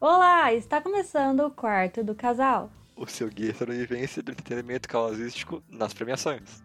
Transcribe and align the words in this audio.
Olá, 0.00 0.52
está 0.54 0.80
começando 0.80 1.40
o 1.40 1.50
quarto 1.50 2.02
do 2.02 2.14
casal. 2.14 2.70
O 2.96 3.06
seu 3.06 3.28
guia 3.28 3.52
de 3.52 3.64
vivência 3.66 4.22
do 4.22 4.32
entretenimento 4.32 4.88
causístico 4.88 5.62
nas 5.68 5.92
premiações. 5.92 6.62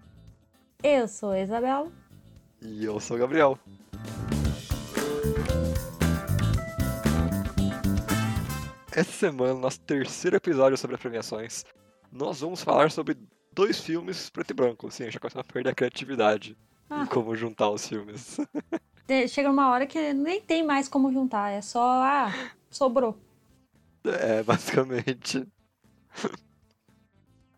Eu 0.81 1.05
sou 1.07 1.31
a 1.31 1.39
Isabela. 1.41 1.91
E 2.61 2.85
eu 2.85 2.97
sou 2.99 3.17
o 3.17 3.19
Gabriel. 3.19 3.59
Essa 8.91 9.11
semana, 9.11 9.53
nosso 9.53 9.79
terceiro 9.81 10.37
episódio 10.37 10.77
sobre 10.77 10.95
as 10.95 11.01
premiações, 11.01 11.65
nós 12.11 12.39
vamos 12.39 12.63
falar 12.63 12.89
sobre 12.91 13.17
dois 13.53 13.79
filmes 13.81 14.29
preto 14.29 14.51
e 14.51 14.53
branco. 14.53 14.89
Sim, 14.89 15.11
já 15.11 15.19
começou 15.19 15.41
a 15.41 15.43
perder 15.43 15.69
a 15.71 15.75
criatividade 15.75 16.57
Ah. 16.89 17.01
em 17.01 17.05
como 17.05 17.35
juntar 17.35 17.69
os 17.69 17.87
filmes. 17.87 18.37
Chega 19.29 19.51
uma 19.51 19.69
hora 19.69 19.85
que 19.85 20.13
nem 20.13 20.41
tem 20.41 20.63
mais 20.65 20.87
como 20.87 21.11
juntar, 21.11 21.49
é 21.51 21.61
só, 21.61 21.81
ah, 22.01 22.31
sobrou. 22.71 23.17
É, 24.09 24.41
basicamente. 24.43 25.47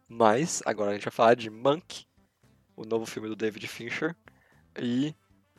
Mas, 0.07 0.61
agora 0.65 0.91
a 0.91 0.93
gente 0.93 1.03
vai 1.03 1.11
falar 1.11 1.35
de 1.35 1.49
Monk, 1.49 2.05
o 2.75 2.85
novo 2.85 3.05
filme 3.05 3.27
do 3.27 3.35
David 3.35 3.67
Fincher, 3.67 4.15
e 4.79 5.13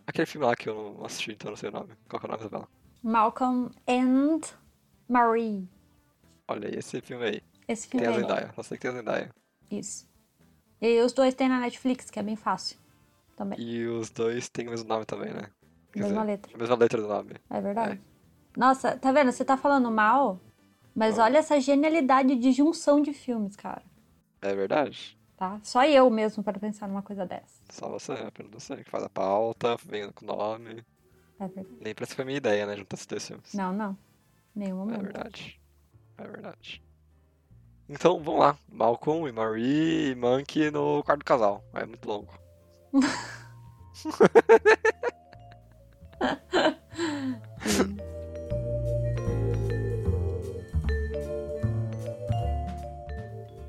aquele 0.07 0.27
filme 0.27 0.47
lá 0.47 0.57
que 0.57 0.69
eu 0.69 0.75
não 0.75 1.05
assisti, 1.05 1.33
então 1.33 1.49
eu 1.49 1.51
não 1.53 1.57
sei 1.57 1.69
o 1.69 1.73
nome. 1.73 1.95
Qual 2.09 2.19
que 2.19 2.27
é 2.27 2.29
o 2.29 2.33
nome, 2.33 2.41
Isabela? 2.43 2.69
Malcolm 3.03 3.71
and 3.87 4.41
Marie. 5.09 5.69
Olha 6.49 6.69
aí, 6.69 6.75
esse 6.77 7.01
filme 7.01 7.25
aí. 7.25 7.43
Esse 7.69 7.87
filme 7.87 8.07
Tem 8.07 8.15
a 8.15 8.17
aí. 8.17 8.23
Zendaya, 8.23 8.53
só 8.55 8.63
sei 8.63 8.79
que 8.79 8.83
tem 8.83 8.91
a 8.91 8.95
Zendaya. 8.95 9.31
Isso. 9.71 10.09
E 10.81 11.01
os 11.01 11.13
dois 11.13 11.35
tem 11.35 11.49
na 11.49 11.61
Netflix, 11.61 12.11
que 12.11 12.19
é 12.19 12.23
bem 12.23 12.37
fácil. 12.37 12.79
Também. 13.37 13.61
E 13.61 13.87
os 13.87 14.11
dois 14.11 14.49
têm 14.49 14.67
o 14.67 14.71
mesmo 14.71 14.89
nome 14.89 15.05
também, 15.05 15.33
né? 15.33 15.51
Quer 15.93 16.01
Mesma 16.01 16.21
dizer, 16.21 16.27
letra. 16.27 16.55
A 16.55 16.59
mesma 16.59 16.77
letra 16.77 17.03
do 17.03 17.09
nome. 17.09 17.35
É 17.51 17.61
verdade. 17.61 18.01
Nossa, 18.57 18.97
tá 18.97 19.13
vendo? 19.13 19.31
Você 19.31 19.45
tá 19.45 19.57
falando 19.57 19.91
mal, 19.91 20.41
mas 20.99 21.19
olha 21.19 21.39
essa 21.39 21.61
genialidade 21.61 22.35
de 22.37 22.53
junção 22.53 23.01
de 23.01 23.13
filmes, 23.13 23.55
cara. 23.57 23.83
É 24.43 24.55
verdade. 24.55 25.17
Tá? 25.37 25.61
Só 25.63 25.85
eu 25.85 26.11
mesmo 26.11 26.43
para 26.43 26.59
pensar 26.59 26.89
numa 26.89 27.03
coisa 27.03 27.25
dessa. 27.25 27.63
Só 27.71 27.89
você, 27.89 28.13
apenas 28.13 28.51
você, 28.53 28.77
que 28.83 28.91
faz 28.91 29.05
a 29.05 29.09
pauta, 29.09 29.77
vem 29.87 30.11
com 30.11 30.25
o 30.25 30.37
nome. 30.37 30.85
É 31.39 31.47
verdade. 31.47 31.79
Nem 31.81 31.95
parece 31.95 32.11
que 32.13 32.17
foi 32.17 32.25
minha 32.25 32.39
ideia, 32.39 32.67
né? 32.67 32.77
Juntar 32.77 32.95
esses 32.97 33.07
dois 33.07 33.27
filmes. 33.27 33.55
Não, 33.55 33.73
não. 33.73 33.97
Nenhum 34.55 34.83
É 34.83 34.85
momento. 34.85 35.03
verdade. 35.03 35.61
É 36.19 36.27
verdade. 36.27 36.83
Então, 37.89 38.21
vamos 38.21 38.41
lá. 38.41 38.59
Malcolm 38.69 39.29
e 39.29 39.33
Marie 39.33 40.11
e 40.11 40.15
Monkey 40.17 40.71
no 40.73 41.03
quarto 41.05 41.21
do 41.21 41.25
casal. 41.25 41.65
É 41.73 41.87
muito 41.87 42.07
longo. 42.09 42.33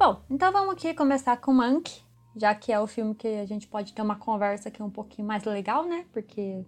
Bom, 0.09 0.23
então 0.27 0.51
vamos 0.51 0.73
aqui 0.73 0.91
começar 0.95 1.37
com 1.37 1.53
Monk, 1.53 2.01
já 2.35 2.55
que 2.55 2.71
é 2.71 2.79
o 2.79 2.87
filme 2.87 3.13
que 3.13 3.27
a 3.27 3.45
gente 3.45 3.67
pode 3.67 3.93
ter 3.93 4.01
uma 4.01 4.15
conversa 4.15 4.69
aqui 4.69 4.81
um 4.81 4.89
pouquinho 4.89 5.27
mais 5.27 5.43
legal, 5.43 5.85
né? 5.85 6.07
Porque 6.11 6.65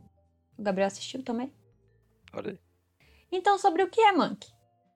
o 0.55 0.61
Gabriel 0.61 0.85
assistiu 0.85 1.23
também. 1.23 1.51
Olha 2.33 2.51
aí. 2.51 2.59
Então, 3.31 3.57
sobre 3.57 3.81
o 3.81 3.89
que 3.89 3.99
é 3.99 4.11
Monk? 4.11 4.47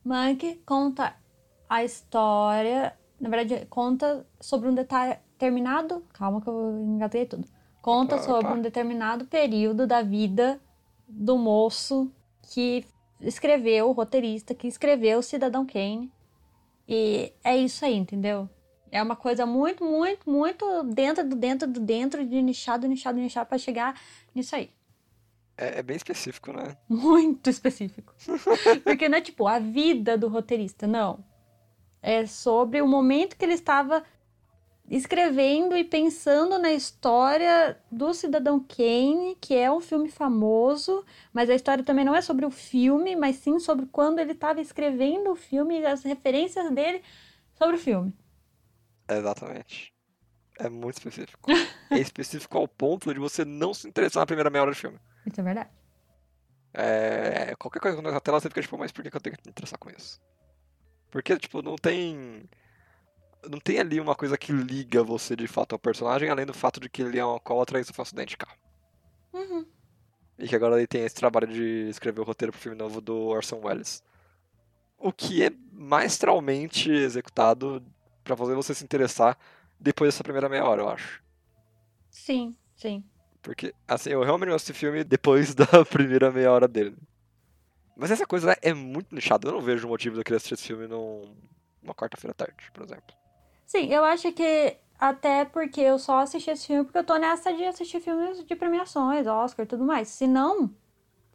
Monk 0.06 0.62
conta 0.64 1.16
a 1.68 1.84
história, 1.84 2.96
na 3.20 3.30
verdade, 3.30 3.66
conta 3.66 4.24
sobre 4.40 4.70
um 4.70 4.76
determinado. 4.76 6.06
Calma 6.14 6.40
que 6.40 6.48
eu 6.48 6.78
engatei 6.78 7.26
tudo. 7.26 7.48
Conta 7.82 8.18
Opa, 8.18 8.26
sobre 8.26 8.46
opa. 8.46 8.58
um 8.59 8.62
determinado 8.62 9.26
período 9.26 9.88
da 9.88 10.04
vida 10.04 10.62
do 11.08 11.36
moço 11.36 12.12
que 12.54 12.86
escreveu, 13.22 13.90
o 13.90 13.92
roteirista 13.92 14.54
que 14.54 14.68
escreveu 14.68 15.24
Cidadão 15.24 15.66
Kane. 15.66 16.14
E 16.88 17.34
é 17.44 17.57
isso 17.57 17.84
aí, 17.84 17.96
entendeu? 17.96 18.50
É 18.91 19.01
uma 19.01 19.16
coisa 19.16 19.46
muito, 19.46 19.84
muito, 19.84 20.29
muito 20.29 20.84
dentro 20.84 21.28
do 21.28 21.35
dentro 21.35 21.68
do 21.68 21.79
dentro 21.79 22.25
de 22.25 22.41
nichado, 22.41 22.88
nichado, 22.88 23.19
nichado 23.19 23.47
pra 23.47 23.57
chegar 23.57 24.00
nisso 24.34 24.56
aí. 24.56 24.69
É, 25.57 25.79
é 25.79 25.84
bem 25.84 25.95
específico, 25.95 26.51
né? 26.51 26.75
Muito 26.88 27.50
específico. 27.50 28.13
Porque 28.84 29.07
não 29.07 29.18
é 29.18 29.22
tipo 29.22 29.47
a 29.47 29.57
vida 29.57 30.18
do 30.18 30.28
roteirista, 30.28 30.85
não. 30.85 31.24
É 32.01 32.25
sobre 32.25 32.81
o 32.81 32.88
momento 32.88 33.38
que 33.38 33.45
ele 33.45 33.53
estava 33.53 34.03
escrevendo 34.90 35.75
e 35.75 35.84
pensando 35.84 36.59
na 36.59 36.72
história 36.72 37.78
do 37.91 38.13
Cidadão 38.13 38.59
Kane, 38.59 39.35
que 39.41 39.56
é 39.56 39.72
um 39.72 39.81
filme 39.81 40.09
famoso, 40.09 41.03
mas 41.34 41.50
a 41.50 41.56
história 41.56 41.84
também 41.84 42.06
não 42.06 42.16
é 42.16 42.22
sobre 42.22 42.46
o 42.46 42.51
filme, 42.51 43.16
mas 43.16 43.38
sim 43.38 43.59
sobre 43.59 43.85
quando 43.88 44.19
ele 44.19 44.34
estava 44.34 44.62
escrevendo 44.62 45.31
o 45.31 45.35
filme 45.35 45.79
e 45.79 45.85
as 45.85 46.03
referências 46.03 46.72
dele 46.72 47.01
sobre 47.56 47.75
o 47.75 47.79
filme. 47.79 48.13
Exatamente. 49.09 49.94
É 50.59 50.69
muito 50.69 50.97
específico. 50.97 51.51
é 51.91 52.00
específico 52.00 52.57
ao 52.57 52.68
ponto 52.68 53.13
de 53.13 53.19
você 53.19 53.44
não 53.44 53.74
se 53.74 53.88
interessar 53.88 54.22
na 54.22 54.28
primeira 54.28 54.50
meia 54.50 54.63
hora 54.63 54.72
do 54.72 54.78
filme. 54.78 55.00
Isso 55.25 55.41
é 55.41 55.44
verdade. 55.44 55.69
É, 56.74 57.56
qualquer 57.56 57.79
coisa 57.79 58.01
na 58.01 58.19
tela 58.19 58.40
você 58.40 58.50
fica 58.50 58.62
tipo, 58.62 58.78
mas 58.78 58.91
por 58.91 59.01
que 59.01 59.09
que 59.09 59.18
eu 59.18 59.22
tenho 59.22 59.35
que 59.38 59.44
me 59.45 59.51
interessar 59.51 59.79
com 59.79 59.90
isso? 59.90 60.22
Porque, 61.09 61.38
tipo, 61.38 61.62
não 61.62 61.78
tem. 61.78 62.44
Não 63.50 63.59
tem 63.59 63.79
ali 63.79 64.00
uma 64.00 64.16
coisa 64.16 64.38
que 64.38 64.51
liga 64.51 65.03
você 65.03 65.35
de 65.35 65.47
fato 65.47 65.73
ao 65.73 65.79
personagem, 65.79 66.29
além 66.29 66.45
do 66.45 66.53
fato 66.53 66.79
de 66.79 66.89
que 66.89 67.01
ele 67.01 67.19
é 67.19 67.25
um 67.25 67.29
alcoólatra 67.29 67.79
e 67.79 67.83
sofreu 67.83 68.01
um 68.01 68.03
acidente 68.03 68.29
de 68.29 68.38
carro. 68.38 68.57
Uhum. 69.33 69.66
E 70.38 70.47
que 70.47 70.56
agora 70.56 70.78
ele 70.78 70.88
tem 70.88 71.03
esse 71.06 71.16
trabalho 71.16 71.47
de 71.47 71.88
escrever 71.89 72.22
o 72.22 72.23
roteiro 72.25 72.51
pro 72.51 72.61
filme 72.61 72.78
novo 72.78 73.00
do 73.01 73.16
Orson 73.28 73.59
Welles. 73.63 74.03
O 74.97 75.11
que 75.11 75.44
é 75.44 75.51
maestralmente 75.72 76.89
executado 76.91 77.83
pra 78.23 78.35
fazer 78.35 78.56
você 78.56 78.73
se 78.73 78.83
interessar 78.83 79.38
depois 79.79 80.13
dessa 80.13 80.23
primeira 80.23 80.50
meia 80.50 80.66
hora, 80.66 80.81
eu 80.81 80.89
acho. 80.89 81.22
Sim, 82.09 82.56
sim. 82.75 83.03
Porque, 83.41 83.73
assim, 83.88 84.09
eu 84.09 84.23
realmente 84.23 84.50
gosto 84.50 84.67
desse 84.67 84.79
filme 84.79 85.03
depois 85.03 85.53
da 85.56 85.85
primeira 85.85 86.31
meia 86.31 86.51
hora 86.51 86.67
dele. 86.67 86.95
Mas 87.95 88.12
essa 88.12 88.25
coisa 88.25 88.47
né, 88.47 88.56
é 88.62 88.73
muito 88.73 89.13
nichada. 89.13 89.47
Eu 89.47 89.53
não 89.53 89.62
vejo 89.62 89.88
motivo 89.88 90.16
de 90.16 90.22
eu 90.22 90.23
querer 90.25 90.38
assistir 90.38 90.56
esse 90.56 90.63
filme 90.63 90.88
num- 90.88 91.33
numa 91.81 91.94
quarta-feira 91.94 92.31
à 92.31 92.35
tarde, 92.35 92.69
por 92.73 92.83
exemplo. 92.83 93.16
Sim, 93.66 93.88
eu 93.88 94.03
acho 94.03 94.31
que 94.31 94.78
até 94.98 95.44
porque 95.46 95.81
eu 95.81 96.00
só 96.00 96.20
assisti 96.20 96.50
esse 96.50 96.68
filme 96.68 96.84
porque 96.86 96.98
eu 96.98 97.03
tô 97.03 97.18
nessa 97.18 97.53
de 97.53 97.64
assistir 97.66 98.00
filmes 98.00 98.44
de 98.46 98.56
premiações, 98.56 99.28
Oscar 99.28 99.66
e 99.66 99.68
tudo 99.68 99.84
mais. 99.84 100.08
Se 100.08 100.28
não, 100.28 100.74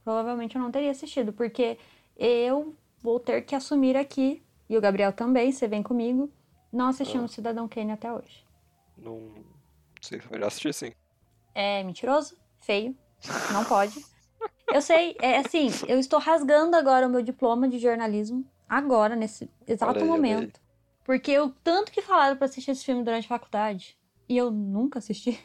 provavelmente 0.04 0.56
eu 0.56 0.62
não 0.62 0.70
teria 0.70 0.90
assistido, 0.90 1.32
porque 1.32 1.78
eu 2.16 2.74
vou 3.02 3.18
ter 3.18 3.42
que 3.42 3.54
assumir 3.54 3.96
aqui, 3.96 4.42
e 4.68 4.76
o 4.76 4.80
Gabriel 4.80 5.12
também, 5.12 5.50
você 5.50 5.66
vem 5.66 5.82
comigo, 5.82 6.30
não 6.72 6.88
assistimos 6.88 7.32
Cidadão 7.32 7.68
Kane 7.68 7.92
até 7.92 8.12
hoje. 8.12 8.46
Não 8.96 9.32
sei 10.00 10.20
se 10.20 10.26
eu 10.30 10.38
já 10.38 10.46
assisti, 10.46 10.72
sim. 10.72 10.92
É 11.54 11.82
mentiroso, 11.82 12.36
feio, 12.60 12.96
não 13.52 13.64
pode. 13.64 14.04
Eu 14.72 14.80
sei, 14.80 15.16
é 15.20 15.38
assim, 15.38 15.68
eu 15.88 15.98
estou 15.98 16.20
rasgando 16.20 16.76
agora 16.76 17.06
o 17.06 17.10
meu 17.10 17.22
diploma 17.22 17.68
de 17.68 17.78
jornalismo, 17.78 18.44
agora, 18.68 19.16
nesse 19.16 19.50
exato 19.66 19.98
aí. 19.98 20.08
momento. 20.08 20.60
Porque 21.10 21.32
eu 21.32 21.50
tanto 21.64 21.90
que 21.90 22.00
falaram 22.02 22.36
pra 22.36 22.44
assistir 22.44 22.70
esse 22.70 22.84
filme 22.84 23.02
durante 23.02 23.24
a 23.24 23.28
faculdade, 23.30 23.98
e 24.28 24.36
eu 24.36 24.48
nunca 24.48 25.00
assisti. 25.00 25.44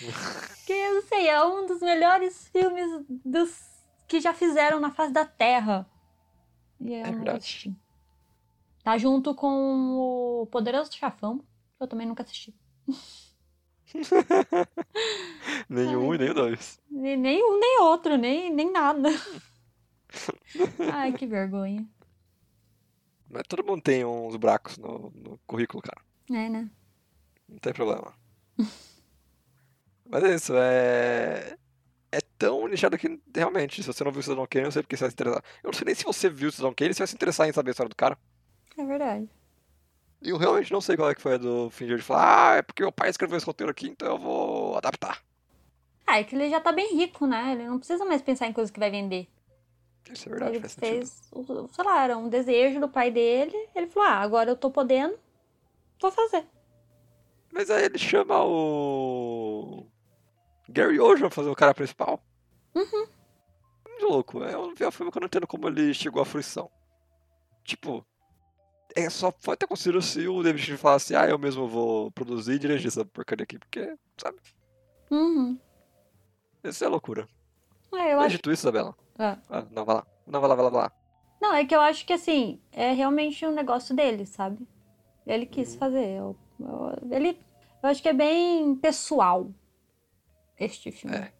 Porque 0.56 0.72
eu 0.72 1.02
sei, 1.02 1.28
é 1.28 1.44
um 1.44 1.66
dos 1.66 1.82
melhores 1.82 2.48
filmes 2.48 3.04
dos 3.22 3.54
que 4.08 4.18
já 4.18 4.32
fizeram 4.32 4.80
na 4.80 4.90
face 4.90 5.12
da 5.12 5.26
Terra. 5.26 5.86
E 6.80 6.90
eu 6.90 7.00
É 7.00 7.10
não 7.10 7.18
verdade. 7.18 7.36
assisti. 7.36 7.76
Tá 8.82 8.96
junto 8.96 9.34
com 9.34 10.38
o 10.40 10.46
Poderoso 10.46 10.90
Chafão, 10.96 11.40
que 11.40 11.82
eu 11.82 11.86
também 11.86 12.06
nunca 12.06 12.22
assisti. 12.22 12.58
Nenhum 15.68 16.12
Ai. 16.12 16.16
e 16.16 16.18
nem 16.18 16.32
dois. 16.32 16.80
Nem, 16.90 17.14
nem 17.18 17.44
um, 17.44 17.60
nem 17.60 17.78
outro, 17.82 18.16
nem, 18.16 18.50
nem 18.50 18.72
nada. 18.72 19.10
Ai, 20.94 21.12
que 21.12 21.26
vergonha. 21.26 21.86
Mas 23.34 23.48
todo 23.48 23.64
mundo 23.64 23.82
tem 23.82 24.04
uns 24.04 24.36
buracos 24.36 24.78
no, 24.78 25.12
no 25.12 25.36
currículo, 25.44 25.82
cara. 25.82 26.00
É, 26.30 26.48
né? 26.48 26.70
Não 27.48 27.58
tem 27.58 27.72
problema. 27.72 28.14
Mas 30.08 30.22
é 30.22 30.34
isso, 30.36 30.52
é. 30.54 31.56
É 32.12 32.20
tão 32.38 32.68
nichado 32.68 32.96
que 32.96 33.20
realmente, 33.34 33.82
se 33.82 33.92
você 33.92 34.04
não 34.04 34.12
viu 34.12 34.20
o 34.20 34.22
Cidadão 34.22 34.46
Kane, 34.48 34.62
eu 34.62 34.66
não 34.66 34.70
sei 34.70 34.82
porque 34.82 34.96
você 34.96 35.02
vai 35.02 35.10
se 35.10 35.14
interessar. 35.14 35.42
Eu 35.64 35.66
não 35.66 35.72
sei 35.72 35.84
nem 35.84 35.94
se 35.96 36.04
você 36.04 36.30
viu 36.30 36.48
o 36.48 36.52
Cidadão 36.52 36.72
Kane, 36.72 36.94
você 36.94 37.00
vai 37.00 37.08
se 37.08 37.14
interessar 37.16 37.48
em 37.48 37.52
saber 37.52 37.70
a 37.70 37.72
história 37.72 37.90
do 37.90 37.96
cara. 37.96 38.16
É 38.78 38.84
verdade. 38.84 39.28
E 40.22 40.30
eu 40.30 40.36
realmente 40.36 40.72
não 40.72 40.80
sei 40.80 40.96
qual 40.96 41.10
é 41.10 41.14
que 41.16 41.20
foi 41.20 41.34
a 41.34 41.38
do 41.38 41.70
Fincher 41.70 41.96
de 41.96 42.02
falar, 42.04 42.52
ah, 42.52 42.56
é 42.58 42.62
porque 42.62 42.84
meu 42.84 42.92
pai 42.92 43.10
escreveu 43.10 43.36
esse 43.36 43.46
roteiro 43.46 43.72
aqui, 43.72 43.88
então 43.88 44.06
eu 44.06 44.18
vou 44.18 44.76
adaptar. 44.76 45.20
Ah, 46.06 46.20
é 46.20 46.24
que 46.24 46.36
ele 46.36 46.48
já 46.48 46.60
tá 46.60 46.70
bem 46.70 46.96
rico, 46.96 47.26
né? 47.26 47.52
Ele 47.52 47.66
não 47.66 47.78
precisa 47.78 48.04
mais 48.04 48.22
pensar 48.22 48.46
em 48.46 48.52
coisas 48.52 48.70
que 48.70 48.78
vai 48.78 48.92
vender. 48.92 49.28
Isso 50.12 50.28
é 50.28 50.30
verdade, 50.30 50.52
ele 50.52 50.60
faz 50.60 50.72
sentido. 50.72 50.90
fez, 50.90 51.22
o- 51.32 51.68
sei 51.72 51.84
lá, 51.84 52.04
era 52.04 52.16
um 52.18 52.28
desejo 52.28 52.80
do 52.80 52.88
pai 52.88 53.10
dele. 53.10 53.56
Ele 53.74 53.86
falou: 53.86 54.08
ah, 54.08 54.16
agora 54.18 54.50
eu 54.50 54.56
tô 54.56 54.70
podendo, 54.70 55.18
vou 56.00 56.10
fazer. 56.12 56.44
Mas 57.52 57.70
aí 57.70 57.84
ele 57.84 57.98
chama 57.98 58.42
o. 58.44 59.86
Gary 60.68 60.98
Oldman 60.98 61.30
fazer 61.30 61.48
o 61.50 61.54
cara 61.56 61.74
principal. 61.74 62.20
Uhum. 62.74 63.06
Muito 63.88 64.06
louco. 64.06 64.42
É 64.44 64.52
é 64.52 64.58
um 64.58 64.74
filme 64.90 65.10
que 65.12 65.18
eu 65.18 65.20
não 65.20 65.26
entendo 65.26 65.46
como 65.46 65.68
ele 65.68 65.94
chegou 65.94 66.20
à 66.20 66.24
fruição. 66.24 66.70
tipo, 67.64 68.04
é 68.96 69.08
só 69.10 69.30
pode 69.30 69.58
ter 69.58 69.64
acontecido 69.66 70.00
se 70.02 70.26
o 70.28 70.42
David 70.42 70.62
Fincher 70.62 70.78
falasse, 70.78 71.14
ah, 71.16 71.28
eu 71.28 71.38
mesmo 71.38 71.66
vou 71.68 72.10
produzir 72.12 72.54
e 72.54 72.58
dirigir 72.58 72.88
essa 72.88 73.04
porcaria 73.04 73.44
aqui, 73.44 73.58
porque, 73.58 73.96
sabe? 74.18 74.38
Uhum. 75.10 75.58
Isso 76.62 76.84
é 76.84 76.88
loucura. 76.88 77.26
É, 77.94 78.12
eu 78.12 78.16
Mas 78.16 78.26
acho. 78.26 78.36
dito 78.36 78.50
isso, 78.52 78.62
Isabela. 78.62 78.94
Ah. 79.18 79.38
Ah, 79.50 79.64
não, 79.70 79.84
vai 79.84 79.96
lá. 79.96 80.06
Não, 80.26 80.40
vai 80.40 80.48
lá, 80.48 80.54
vai 80.54 80.64
lá, 80.64 80.70
vai 80.70 80.80
lá. 80.82 80.92
Não, 81.40 81.54
é 81.54 81.64
que 81.64 81.74
eu 81.74 81.80
acho 81.80 82.06
que 82.06 82.12
assim, 82.12 82.60
é 82.72 82.92
realmente 82.92 83.44
um 83.46 83.52
negócio 83.52 83.94
dele, 83.94 84.24
sabe? 84.26 84.66
Ele 85.26 85.44
Uhum. 85.44 85.50
quis 85.50 85.74
fazer. 85.76 86.18
Eu, 86.18 86.36
eu- 86.60 87.10
ele, 87.12 87.38
eu 87.82 87.88
acho 87.88 88.02
que 88.02 88.08
é 88.08 88.12
bem 88.14 88.74
pessoal 88.76 89.50
este 90.58 90.90
filme. 90.90 91.16
É, 91.16 91.32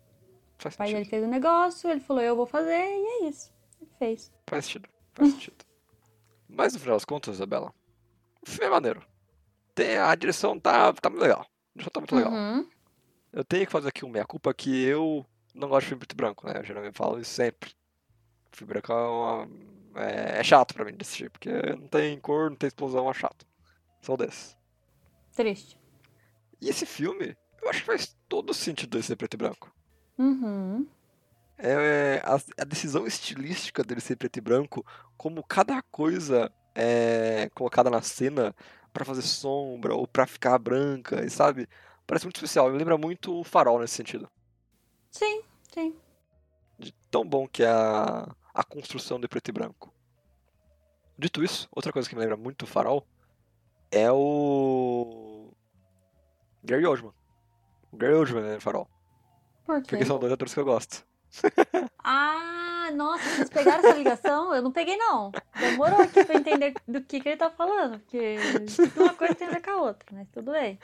Faz 0.59 0.75
O 0.75 0.79
pai 0.79 0.93
dele 0.93 1.05
fez 1.05 1.25
um 1.25 1.29
negócio, 1.29 1.91
ele 1.91 2.01
falou, 2.01 2.23
eu 2.23 2.37
vou 2.37 2.47
fazer, 2.47 2.73
e 2.79 3.25
é 3.25 3.29
isso. 3.29 3.53
Ele 3.81 3.91
fez. 3.99 4.33
Faz 4.49 4.65
sentido. 4.65 4.89
Faz 5.15 5.31
sentido. 5.33 5.65
Mas 6.49 6.73
no 6.75 6.81
final 6.81 6.97
das 6.97 7.05
contas, 7.05 7.35
Isabela, 7.35 7.73
o 8.47 8.49
filme 8.49 8.67
é 8.67 8.71
maneiro. 8.71 9.03
Tem, 9.75 9.97
a 9.99 10.15
direção 10.15 10.59
tá, 10.59 10.93
tá 10.93 11.11
muito 11.11 11.23
legal. 11.23 11.41
A 11.41 11.47
direção 11.79 11.91
tá 11.93 12.01
muito 12.01 12.15
legal. 12.15 12.33
Uhum. 12.33 12.69
Eu 13.33 13.45
tenho 13.45 13.67
que 13.67 13.73
fazer 13.73 13.89
aqui 13.89 14.05
um 14.05 14.09
meia-culpa 14.09 14.55
que 14.55 14.85
eu 14.85 15.27
não 15.55 15.69
gosto 15.69 15.83
de 15.85 15.89
filme 15.89 16.01
preto 16.01 16.13
e 16.13 16.17
branco, 16.17 16.47
né? 16.47 16.55
Eu 16.59 16.65
geralmente 16.65 16.97
falo 16.97 17.19
isso 17.21 17.33
sempre. 17.33 17.73
Filme 18.53 18.73
branco 18.75 18.93
é, 18.93 18.97
uma- 18.97 19.49
é- 19.97 20.39
é 20.41 20.45
chato 20.45 20.75
pra 20.75 20.85
mim 20.85 20.93
de 20.97 21.03
assistir, 21.03 21.31
porque 21.31 21.51
não 21.51 21.89
tem 21.89 22.19
cor, 22.21 22.51
não 22.51 22.57
tem 22.57 22.69
explosão, 22.69 23.11
é 23.11 23.15
chato. 23.15 23.47
Sou 24.01 24.17
desses. 24.17 24.57
Triste. 25.35 25.79
E 26.61 26.69
esse 26.69 26.87
filme, 26.87 27.37
eu 27.63 27.69
acho 27.69 27.81
que 27.81 27.87
faz 27.87 28.17
todo 28.29 28.55
sentido 28.55 28.97
ele 28.97 29.03
ser 29.03 29.17
preto 29.17 29.35
e 29.35 29.37
branco. 29.37 29.73
Uhum. 30.19 30.87
É, 31.59 32.21
a, 32.25 32.35
a 32.63 32.65
decisão 32.65 33.07
estilística 33.07 33.83
dele 33.85 34.01
ser 34.01 34.17
preto 34.17 34.37
e 34.39 34.41
branco, 34.41 34.85
como 35.17 35.43
cada 35.45 35.81
coisa 35.83 36.51
é 36.75 37.49
colocada 37.55 37.89
na 37.91 38.03
cena 38.03 38.55
pra 38.93 39.05
fazer 39.05 39.23
sombra 39.23 39.95
ou 39.95 40.07
pra 40.07 40.27
ficar 40.27 40.59
branca, 40.59 41.25
e 41.25 41.31
sabe? 41.31 41.69
Parece 42.07 42.27
muito 42.27 42.37
especial. 42.37 42.71
Me 42.71 42.79
lembra 42.79 42.99
muito 42.99 43.33
o 43.41 43.45
Farol 43.45 43.81
nesse 43.81 43.95
sentido. 43.95 44.29
Sim, 45.15 45.43
sim. 45.73 45.97
De 46.77 46.91
tão 47.09 47.25
bom 47.25 47.47
que 47.47 47.63
é 47.63 47.69
a, 47.69 48.35
a 48.53 48.65
construção 48.65 49.21
de 49.21 49.29
preto 49.29 49.49
e 49.49 49.53
branco. 49.53 49.95
Dito 51.17 51.45
isso, 51.45 51.69
outra 51.71 51.93
coisa 51.93 52.09
que 52.09 52.17
me 52.17 52.21
lembra 52.21 52.37
muito 52.37 52.63
o 52.63 52.67
Farol 52.67 53.07
é 53.93 54.11
o 54.11 55.53
Gary 56.65 56.85
Oldman. 56.85 57.13
O 57.93 57.97
Gary 57.97 58.15
Oldman 58.15 58.55
no 58.55 58.61
Farol. 58.61 58.89
Por 59.65 59.81
quê? 59.83 59.91
Porque 59.91 60.05
são 60.05 60.19
dois 60.19 60.33
atores 60.33 60.53
que 60.53 60.59
eu 60.59 60.65
gosto. 60.65 61.07
Ah, 62.03 62.74
nossa, 62.95 63.23
vocês 63.31 63.51
pegaram 63.51 63.79
essa 63.87 63.97
ligação? 63.99 64.55
Eu 64.55 64.63
não 64.63 64.73
peguei, 64.73 64.97
não. 64.97 65.31
Demorou 65.59 66.01
aqui 66.01 66.25
pra 66.25 66.37
entender 66.37 66.75
do 66.87 67.03
que, 67.03 67.21
que 67.21 67.29
ele 67.29 67.37
tá 67.37 67.51
falando, 67.51 67.99
porque 68.01 68.37
uma 68.97 69.15
coisa 69.15 69.35
tem 69.35 69.49
a 69.49 69.51
ver 69.51 69.63
com 69.63 69.71
a 69.71 69.83
outra, 69.83 70.09
mas 70.13 70.29
tudo 70.31 70.53
bem. 70.53 70.79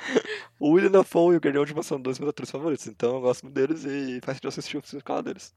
O 0.58 0.70
William 0.72 0.90
Dafoe 0.90 1.34
e 1.34 1.36
o 1.36 1.40
Gary 1.40 1.58
Oldman 1.58 1.82
são 1.82 2.00
dois 2.00 2.18
meus 2.18 2.30
atores 2.30 2.50
favoritos, 2.50 2.86
então 2.86 3.14
eu 3.16 3.20
gosto 3.20 3.42
muito 3.44 3.54
deles 3.54 3.84
e 3.84 4.20
faz 4.22 4.36
sentido 4.36 4.48
assistir 4.48 4.76
o 4.76 4.82
filme 4.82 5.02
por 5.02 5.22
deles. 5.22 5.54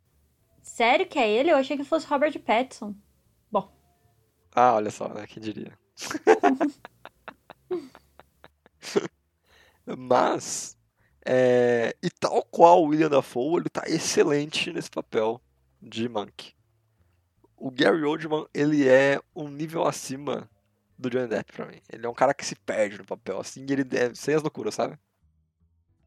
Sério 0.62 1.06
que 1.08 1.20
é 1.20 1.30
ele? 1.30 1.52
Eu 1.52 1.58
achei 1.58 1.76
que 1.76 1.84
fosse 1.84 2.08
Robert 2.08 2.40
Pattinson. 2.40 2.96
Bom, 3.52 3.70
Ah, 4.56 4.76
olha 4.76 4.92
só, 4.92 5.10
né? 5.10 5.28
Quem 5.28 5.44
diria. 5.44 5.78
Mas, 9.86 10.78
é, 11.26 11.96
e 12.02 12.10
tal 12.10 12.44
qual 12.46 12.84
o 12.84 12.88
William 12.88 13.10
Dafoe, 13.10 13.62
ele 13.62 13.70
tá 13.70 13.84
excelente 13.88 14.72
nesse 14.72 14.90
papel 14.90 15.42
de 15.84 16.08
Monk. 16.08 16.54
O 17.58 17.70
Gary 17.70 18.04
Oldman, 18.04 18.48
ele 18.54 18.88
é 18.88 19.22
um 19.36 19.48
nível 19.48 19.86
acima 19.86 20.50
do 20.98 21.10
Johnny 21.10 21.28
Depp 21.28 21.52
pra 21.54 21.66
mim. 21.66 21.80
Ele 21.92 22.06
é 22.06 22.10
um 22.10 22.14
cara 22.14 22.34
que 22.34 22.46
se 22.46 22.56
perde 22.56 22.98
no 22.98 23.06
papel, 23.06 23.40
assim, 23.40 23.66
ele 23.70 23.86
é 23.96 24.14
sem 24.16 24.34
as 24.34 24.42
loucuras, 24.42 24.76
sabe? 24.76 24.98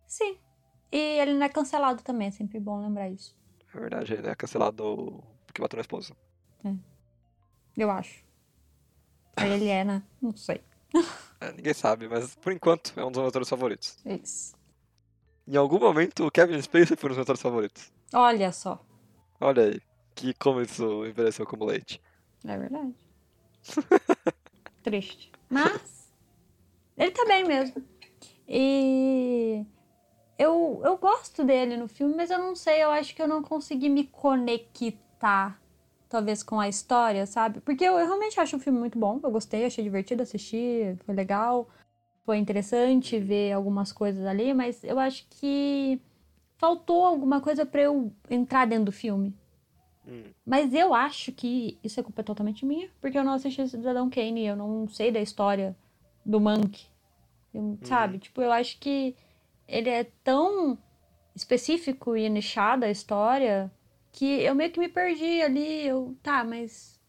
sim. 0.07 0.39
E 0.91 1.19
ele 1.21 1.35
não 1.35 1.45
é 1.45 1.49
cancelado 1.49 2.03
também, 2.03 2.29
é 2.29 2.31
sempre 2.31 2.61
bom 2.61 2.81
lembrar 2.81 3.11
isso. 3.11 3.37
É 3.75 3.79
verdade, 3.79 4.15
ele 4.15 4.29
é 4.29 4.35
cancelado 4.35 5.23
porque 5.45 5.61
matou 5.61 5.79
a 5.79 5.81
esposa. 5.81 6.15
Eu 7.77 7.91
acho. 7.91 8.25
Aí 9.37 9.51
ele 9.51 9.69
é, 9.69 9.85
né? 9.85 10.03
Não 10.21 10.35
sei. 10.35 10.63
É, 11.39 11.53
ninguém 11.53 11.75
sabe, 11.75 12.09
mas 12.09 12.35
por 12.37 12.51
enquanto 12.51 12.99
é 12.99 13.05
um 13.05 13.11
dos 13.11 13.19
meus 13.19 13.29
atores 13.29 13.47
favoritos. 13.47 13.99
Isso. 14.07 14.57
Em 15.47 15.55
algum 15.55 15.79
momento, 15.79 16.25
o 16.27 16.31
Kevin 16.31 16.63
Spacey 16.63 16.97
foi 16.97 17.09
um 17.09 17.11
dos 17.11 17.17
meus 17.19 17.27
atores 17.27 17.43
favoritos. 17.43 17.93
Olha 18.15 18.51
só. 18.53 18.83
Olha 19.41 19.65
aí, 19.65 19.81
que 20.15 20.35
como 20.35 20.61
isso 20.61 21.05
envelheceu 21.07 21.47
como 21.47 21.65
leite. 21.67 22.01
É 22.45 22.57
verdade. 22.57 22.95
Triste. 24.83 25.31
Mas 25.51 26.11
ele 26.97 27.11
tá 27.11 27.25
bem 27.27 27.45
mesmo. 27.45 27.83
E 28.49 29.65
eu, 30.39 30.81
eu 30.85 30.97
gosto 30.97 31.45
dele 31.45 31.77
no 31.77 31.89
filme, 31.89 32.15
mas 32.15 32.31
eu 32.31 32.39
não 32.39 32.55
sei, 32.55 32.83
eu 32.83 32.91
acho 32.91 33.15
que 33.15 33.21
eu 33.21 33.29
não 33.29 33.43
consegui 33.43 33.89
me 33.89 34.05
conectar, 34.05 35.61
talvez, 36.09 36.43
com 36.43 36.61
a 36.61 36.69
história, 36.69 37.27
sabe? 37.27 37.61
Porque 37.61 37.85
eu, 37.85 37.99
eu 37.99 38.07
realmente 38.07 38.39
acho 38.41 38.57
o 38.57 38.61
filme 38.61 38.79
muito 38.79 38.99
bom. 38.99 39.21
Eu 39.23 39.31
gostei, 39.31 39.65
achei 39.65 39.83
divertido 39.85 40.23
assistir, 40.23 40.97
foi 41.05 41.15
legal. 41.15 41.69
Foi 42.25 42.39
interessante 42.39 43.19
ver 43.19 43.53
algumas 43.53 43.93
coisas 43.93 44.25
ali, 44.27 44.53
mas 44.53 44.83
eu 44.83 44.99
acho 44.99 45.27
que 45.31 46.01
faltou 46.59 47.05
alguma 47.05 47.41
coisa 47.41 47.65
pra 47.67 47.83
eu 47.83 48.13
entrar 48.31 48.67
dentro 48.67 48.87
do 48.87 48.93
filme. 48.93 49.35
Hum, 50.07 50.33
Mas 50.45 50.73
eu 50.73 50.95
acho 50.95 51.33
que 51.33 51.77
isso 51.83 51.99
é 51.99 52.03
culpa 52.03 52.23
totalmente 52.23 52.65
minha, 52.65 52.89
porque 53.01 53.19
eu 53.19 53.25
não 53.25 53.33
assisti 53.33 53.67
Cidadão 53.69 54.09
Kane, 54.09 54.47
eu 54.47 54.57
não 54.57 54.89
sei 54.89 55.11
da 55.11 55.21
história 55.21 55.77
do 56.25 56.41
Monk. 56.41 56.87
Eu- 57.55 57.79
Sabe? 57.85 58.19
Tipo, 58.19 58.43
eu 58.43 58.53
acho 58.53 58.79
que 58.79 59.15
ele 59.69 59.91
é 59.91 60.05
tão 60.25 60.79
específico 61.35 62.17
e 62.17 62.29
nichado 62.29 62.85
a 62.85 62.91
história 62.91 63.71
que 64.13 64.25
eu 64.43 64.55
meio 64.55 64.71
que 64.73 64.81
me 64.81 64.89
perdi 64.89 65.43
ali. 65.43 65.87
Eu, 65.87 66.17
tá, 66.23 66.45
mas 66.45 67.01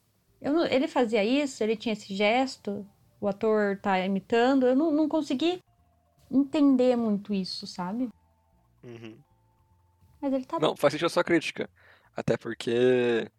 eu 0.41 0.53
não- 0.53 0.65
ele 0.65 0.87
fazia 0.87 1.23
isso, 1.23 1.63
ele 1.63 1.75
tinha 1.77 1.93
esse 1.93 2.15
gesto, 2.15 2.85
o 3.21 3.27
ator 3.27 3.77
tá 3.81 3.99
imitando, 4.05 4.67
eu 4.67 4.75
não, 4.75 4.91
não 4.91 5.07
consegui 5.09 5.59
entender 6.31 6.95
muito 6.97 7.33
isso, 7.33 7.67
sabe? 7.67 8.09
uhum. 8.83 9.17
Mas 10.21 10.33
ele 10.33 10.45
tá 10.45 10.59
Não, 10.59 10.75
faz 10.75 10.93
sentido 10.93 11.07
a 11.07 11.09
sua 11.09 11.23
crítica. 11.23 11.69
Até 12.15 12.37
porque 12.37 13.29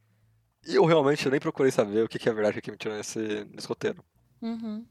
eu 0.65 0.85
realmente 0.85 1.29
nem 1.31 1.41
procurei 1.41 1.73
saber 1.73 2.05
o 2.05 2.09
que 2.09 2.29
é 2.29 2.33
verdade 2.33 2.61
que 2.63 2.71
é 2.71 2.73
mentira 2.73 2.97
nesse, 2.97 3.45
nesse 3.47 3.67
roteiro. 3.69 4.05
Uhum, 4.41 4.87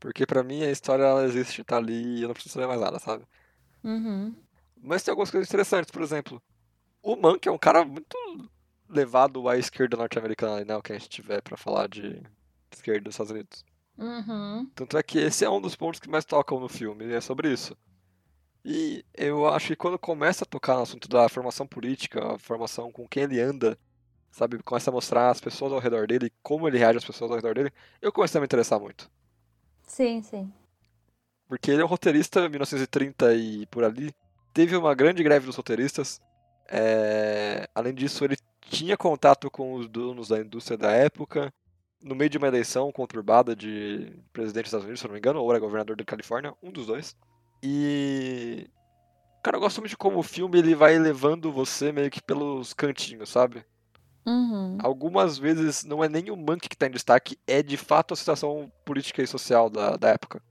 Porque 0.00 0.26
pra 0.26 0.42
mim 0.42 0.62
a 0.64 0.70
história 0.70 1.04
ela 1.04 1.24
existe, 1.24 1.62
tá 1.64 1.76
ali 1.76 2.18
e 2.18 2.22
eu 2.22 2.28
não 2.28 2.34
preciso 2.34 2.54
saber 2.54 2.66
mais 2.66 2.80
nada, 2.80 2.98
sabe? 2.98 3.24
uhum. 3.84 4.34
Mas 4.80 5.02
tem 5.02 5.12
algumas 5.12 5.30
coisas 5.30 5.48
interessantes, 5.48 5.90
por 5.90 6.02
exemplo. 6.02 6.42
O 7.02 7.16
Monk 7.16 7.48
é 7.48 7.52
um 7.52 7.58
cara 7.58 7.84
muito 7.84 8.16
levado 8.88 9.48
à 9.48 9.56
esquerda 9.58 9.96
norte-americana, 9.96 10.64
né? 10.64 10.76
O 10.76 10.82
que 10.82 10.92
a 10.92 10.98
gente 10.98 11.08
tiver 11.08 11.42
pra 11.42 11.56
falar 11.56 11.88
de 11.88 12.22
esquerda 12.72 13.02
dos 13.02 13.14
Estados 13.14 13.32
Unidos. 13.32 13.64
Uhum. 13.98 14.70
Tanto 14.74 14.96
é 14.96 15.02
que 15.02 15.18
esse 15.18 15.44
é 15.44 15.50
um 15.50 15.60
dos 15.60 15.76
pontos 15.76 16.00
que 16.00 16.08
mais 16.08 16.24
tocam 16.24 16.58
no 16.60 16.68
filme, 16.68 17.12
é 17.12 17.20
sobre 17.20 17.52
isso. 17.52 17.76
E 18.64 19.04
eu 19.14 19.48
acho 19.48 19.68
que 19.68 19.76
quando 19.76 19.98
começa 19.98 20.44
a 20.44 20.46
tocar 20.46 20.76
no 20.76 20.82
assunto 20.82 21.08
da 21.08 21.28
formação 21.28 21.66
política, 21.66 22.34
a 22.34 22.38
formação 22.38 22.92
com 22.92 23.06
quem 23.08 23.24
ele 23.24 23.40
anda, 23.40 23.78
sabe, 24.30 24.62
começa 24.62 24.90
a 24.90 24.92
mostrar 24.92 25.30
as 25.30 25.40
pessoas 25.40 25.72
ao 25.72 25.78
redor 25.80 26.06
dele, 26.06 26.32
como 26.42 26.68
ele 26.68 26.78
reage 26.78 26.98
às 26.98 27.04
pessoas 27.04 27.30
ao 27.30 27.36
redor 27.36 27.54
dele, 27.54 27.72
eu 28.02 28.12
comecei 28.12 28.38
a 28.38 28.42
me 28.42 28.46
interessar 28.46 28.78
muito. 28.80 29.10
Sim, 29.82 30.22
sim. 30.22 30.52
Porque 31.48 31.70
ele 31.70 31.80
é 31.82 31.84
um 31.84 31.88
roteirista, 31.88 32.40
em 32.40 32.48
1930 32.48 33.34
e 33.34 33.66
por 33.66 33.84
ali, 33.84 34.14
teve 34.52 34.76
uma 34.76 34.94
grande 34.94 35.22
greve 35.22 35.46
dos 35.46 35.56
roteiristas. 35.56 36.20
é, 36.68 37.68
Além 37.74 37.94
disso, 37.94 38.24
ele 38.24 38.36
tinha 38.60 38.96
contato 38.96 39.50
com 39.50 39.74
os 39.74 39.88
donos 39.88 40.28
da 40.28 40.38
indústria 40.40 40.76
da 40.76 40.92
época. 40.92 41.52
No 42.02 42.14
meio 42.14 42.30
de 42.30 42.38
uma 42.38 42.46
eleição 42.48 42.92
conturbada 42.92 43.56
de 43.56 44.12
presidente 44.32 44.64
dos 44.64 44.68
Estados 44.68 44.84
Unidos, 44.84 45.00
se 45.00 45.06
não 45.06 45.12
me 45.14 45.18
engano, 45.18 45.40
ou 45.42 45.50
era 45.50 45.58
governador 45.58 45.96
da 45.96 46.04
Califórnia, 46.04 46.54
um 46.62 46.70
dos 46.70 46.86
dois. 46.86 47.16
E. 47.62 48.68
Cara, 49.42 49.56
eu 49.56 49.60
gosto 49.60 49.80
muito 49.80 49.90
de 49.90 49.96
como 49.96 50.18
o 50.18 50.22
filme 50.22 50.58
ele 50.58 50.74
vai 50.74 50.98
levando 50.98 51.52
você 51.52 51.92
meio 51.92 52.10
que 52.10 52.22
pelos 52.22 52.72
cantinhos, 52.72 53.28
sabe? 53.28 53.64
Uhum. 54.26 54.76
Algumas 54.82 55.38
vezes 55.38 55.84
não 55.84 56.04
é 56.04 56.08
nem 56.08 56.30
o 56.30 56.36
Monk 56.36 56.68
que 56.68 56.76
tá 56.76 56.86
em 56.86 56.90
destaque, 56.90 57.38
é 57.46 57.62
de 57.62 57.76
fato 57.76 58.12
a 58.12 58.16
situação 58.16 58.70
política 58.84 59.22
e 59.22 59.26
social 59.26 59.70
da, 59.70 59.96
da 59.96 60.10
época. 60.10 60.42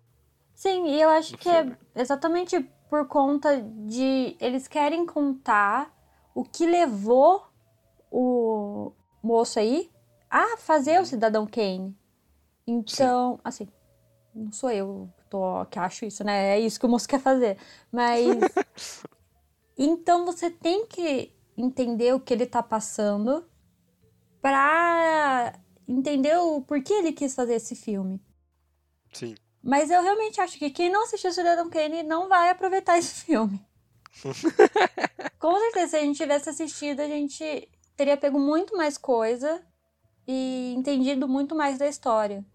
Sim, 0.56 0.88
e 0.88 1.00
eu 1.00 1.10
acho 1.10 1.38
que 1.38 1.48
é 1.48 1.62
filme. 1.62 1.78
exatamente 1.96 2.60
por 2.90 3.08
conta 3.08 3.62
de 3.62 4.36
eles 4.40 4.68
querem 4.68 5.06
contar 5.06 5.94
o 6.34 6.44
que 6.44 6.66
levou 6.66 7.48
o 8.10 8.92
moço 9.22 9.60
aí 9.60 9.92
a 10.30 10.58
fazer 10.58 11.00
o 11.00 11.06
Cidadão 11.06 11.46
Kane. 11.46 11.96
Então, 12.66 13.40
assim, 13.44 13.68
não 14.38 14.51
sou 14.51 14.70
eu 14.70 15.10
que, 15.17 15.25
tô, 15.25 15.65
que 15.65 15.79
acho 15.79 16.06
isso, 16.06 16.24
né? 16.24 16.58
É 16.58 16.60
isso 16.60 16.79
que 16.79 16.86
o 16.86 16.89
moço 16.89 17.08
quer 17.08 17.20
fazer. 17.20 17.58
Mas. 17.91 18.27
então 19.77 20.25
você 20.25 20.50
tem 20.50 20.86
que 20.86 21.36
entender 21.58 22.13
o 22.13 22.20
que 22.20 22.34
ele 22.34 22.46
tá 22.46 22.62
passando 22.62 23.44
pra 24.41 25.53
entender 25.88 26.38
o 26.38 26.62
porquê 26.62 26.94
ele 26.94 27.12
quis 27.12 27.34
fazer 27.34 27.56
esse 27.56 27.75
filme. 27.75 28.22
Sim. 29.12 29.36
Mas 29.63 29.89
eu 29.89 30.01
realmente 30.01 30.39
acho 30.39 30.58
que 30.58 30.70
quem 30.70 30.91
não 30.91 31.03
assistiu 31.03 31.32
Cidadão 31.32 31.70
Kane 31.70 32.03
não 32.03 32.29
vai 32.29 32.50
aproveitar 32.50 32.98
esse 32.98 33.25
filme. 33.25 33.65
Com 35.39 35.60
certeza, 35.60 35.88
se 35.88 35.96
a 35.98 36.00
gente 36.01 36.17
tivesse 36.17 36.50
assistido, 36.50 37.00
a 37.00 37.08
gente 37.08 37.70
teria 37.96 38.15
pego 38.15 38.39
muito 38.39 38.77
mais 38.77 38.98
coisa 38.98 39.62
e 40.27 40.74
entendido 40.77 41.27
muito 41.27 41.56
mais 41.56 41.77
da 41.77 41.88
história. 41.88 42.46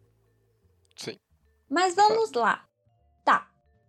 Mas 1.72 1.94
vamos 1.94 2.30
lá. 2.32 2.68
Tá. 3.24 3.48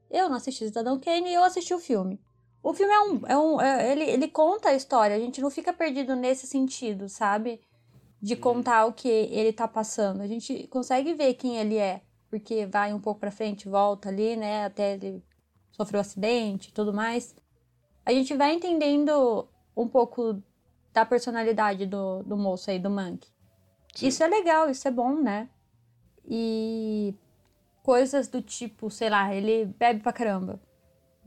Eu 0.09 0.29
não 0.29 0.37
assisti 0.37 0.65
Cidadão 0.65 0.97
Kane 0.97 1.29
e 1.29 1.33
eu 1.33 1.43
assisti 1.43 1.73
o 1.73 1.79
filme. 1.79 2.17
O 2.63 2.73
filme 2.73 2.93
é 2.93 2.99
um. 3.01 3.21
É 3.27 3.37
um 3.37 3.61
é- 3.61 3.91
ele, 3.91 4.05
ele 4.05 4.27
conta 4.29 4.69
a 4.69 4.73
história, 4.73 5.13
a 5.13 5.19
gente 5.19 5.41
não 5.41 5.49
fica 5.49 5.73
perdido 5.73 6.15
nesse 6.15 6.47
sentido, 6.47 7.09
sabe? 7.09 7.59
De 8.21 8.37
contar 8.37 8.85
o 8.85 8.93
que 8.93 9.09
ele 9.09 9.51
tá 9.51 9.67
passando. 9.67 10.21
A 10.21 10.27
gente 10.27 10.65
consegue 10.67 11.13
ver 11.13 11.33
quem 11.33 11.57
ele 11.57 11.75
é. 11.75 12.01
Porque 12.29 12.65
vai 12.65 12.93
um 12.93 13.01
pouco 13.01 13.19
pra 13.19 13.29
frente, 13.29 13.67
volta 13.67 14.07
ali, 14.07 14.37
né? 14.37 14.63
Até 14.63 14.93
ele 14.93 15.21
sofreu 15.73 15.97
um 15.97 16.01
acidente 16.01 16.69
e 16.69 16.71
tudo 16.71 16.93
mais. 16.93 17.35
A 18.05 18.13
gente 18.13 18.33
vai 18.33 18.53
entendendo 18.53 19.45
um 19.75 19.89
pouco 19.89 20.41
da 20.93 21.05
personalidade 21.05 21.85
do, 21.85 22.23
do 22.23 22.37
moço 22.37 22.71
aí, 22.71 22.79
do 22.79 22.89
Monk. 22.89 23.27
Sim. 23.93 24.07
Isso 24.07 24.23
é 24.23 24.27
legal, 24.27 24.69
isso 24.69 24.87
é 24.87 24.91
bom, 24.91 25.15
né? 25.15 25.49
E 26.25 27.13
coisas 27.83 28.27
do 28.29 28.41
tipo, 28.41 28.89
sei 28.89 29.09
lá, 29.09 29.33
ele 29.35 29.65
bebe 29.65 29.99
pra 29.99 30.13
caramba. 30.13 30.59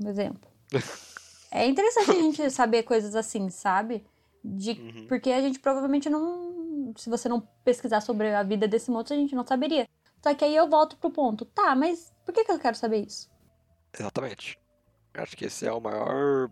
Um 0.02 0.08
exemplo. 0.08 0.50
é 1.52 1.66
interessante 1.66 2.10
a 2.10 2.14
gente 2.14 2.50
saber 2.50 2.82
coisas 2.82 3.14
assim, 3.14 3.48
sabe? 3.50 4.04
De, 4.42 4.72
Uhum. 4.72 5.06
Porque 5.06 5.30
a 5.30 5.40
gente 5.40 5.60
provavelmente 5.60 6.08
não. 6.08 6.92
Se 6.96 7.10
você 7.10 7.28
não 7.28 7.40
pesquisar 7.64 8.00
sobre 8.00 8.32
a 8.34 8.42
vida 8.42 8.66
desse 8.66 8.90
moço, 8.90 9.12
a 9.12 9.16
gente 9.16 9.34
não 9.34 9.46
saberia. 9.46 9.88
Só 10.22 10.32
que 10.34 10.44
aí 10.44 10.56
eu 10.56 10.68
volto 10.68 10.96
pro 10.96 11.10
ponto. 11.10 11.44
Tá, 11.44 11.74
mas 11.74 12.12
por 12.24 12.32
que, 12.32 12.44
que 12.44 12.52
eu 12.52 12.58
quero 12.58 12.76
saber 12.76 13.04
isso? 13.06 13.28
Exatamente. 13.92 14.58
Acho 15.14 15.36
que 15.36 15.46
esse 15.46 15.66
é 15.66 15.72
o 15.72 15.80
maior. 15.80 16.50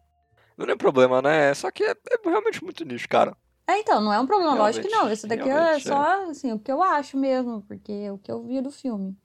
Não 0.57 0.67
é 0.67 0.77
problema, 0.77 1.23
né? 1.23 1.55
Só 1.55 1.71
que 1.71 1.85
é, 1.85 1.91
é 1.93 2.29
realmente 2.29 2.63
muito 2.63 2.85
nicho, 2.85 3.09
cara. 3.09 3.37
É, 3.67 3.79
então, 3.79 4.01
não 4.01 4.13
é 4.13 4.21
um 4.21 4.27
problema, 4.27 4.55
lógico 4.55 4.87
que 4.87 4.91
não. 4.91 5.01
Realmente, 5.01 5.19
Isso 5.19 5.27
daqui 5.27 5.49
é 5.49 5.53
realmente, 5.53 5.89
só 5.89 6.31
assim, 6.31 6.53
o 6.53 6.59
que 6.59 6.71
eu 6.71 6.83
acho 6.83 7.17
mesmo, 7.17 7.63
porque 7.63 7.93
é 7.93 8.13
o 8.13 8.19
que 8.19 8.31
eu 8.31 8.43
vi 8.43 8.61
do 8.61 8.71
filme. 8.71 9.17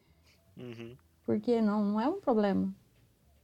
Uhum. 0.60 0.96
Porque 1.26 1.62
não, 1.62 1.84
não 1.84 2.02
é 2.02 2.08
um 2.08 2.20
problema. 2.20 2.74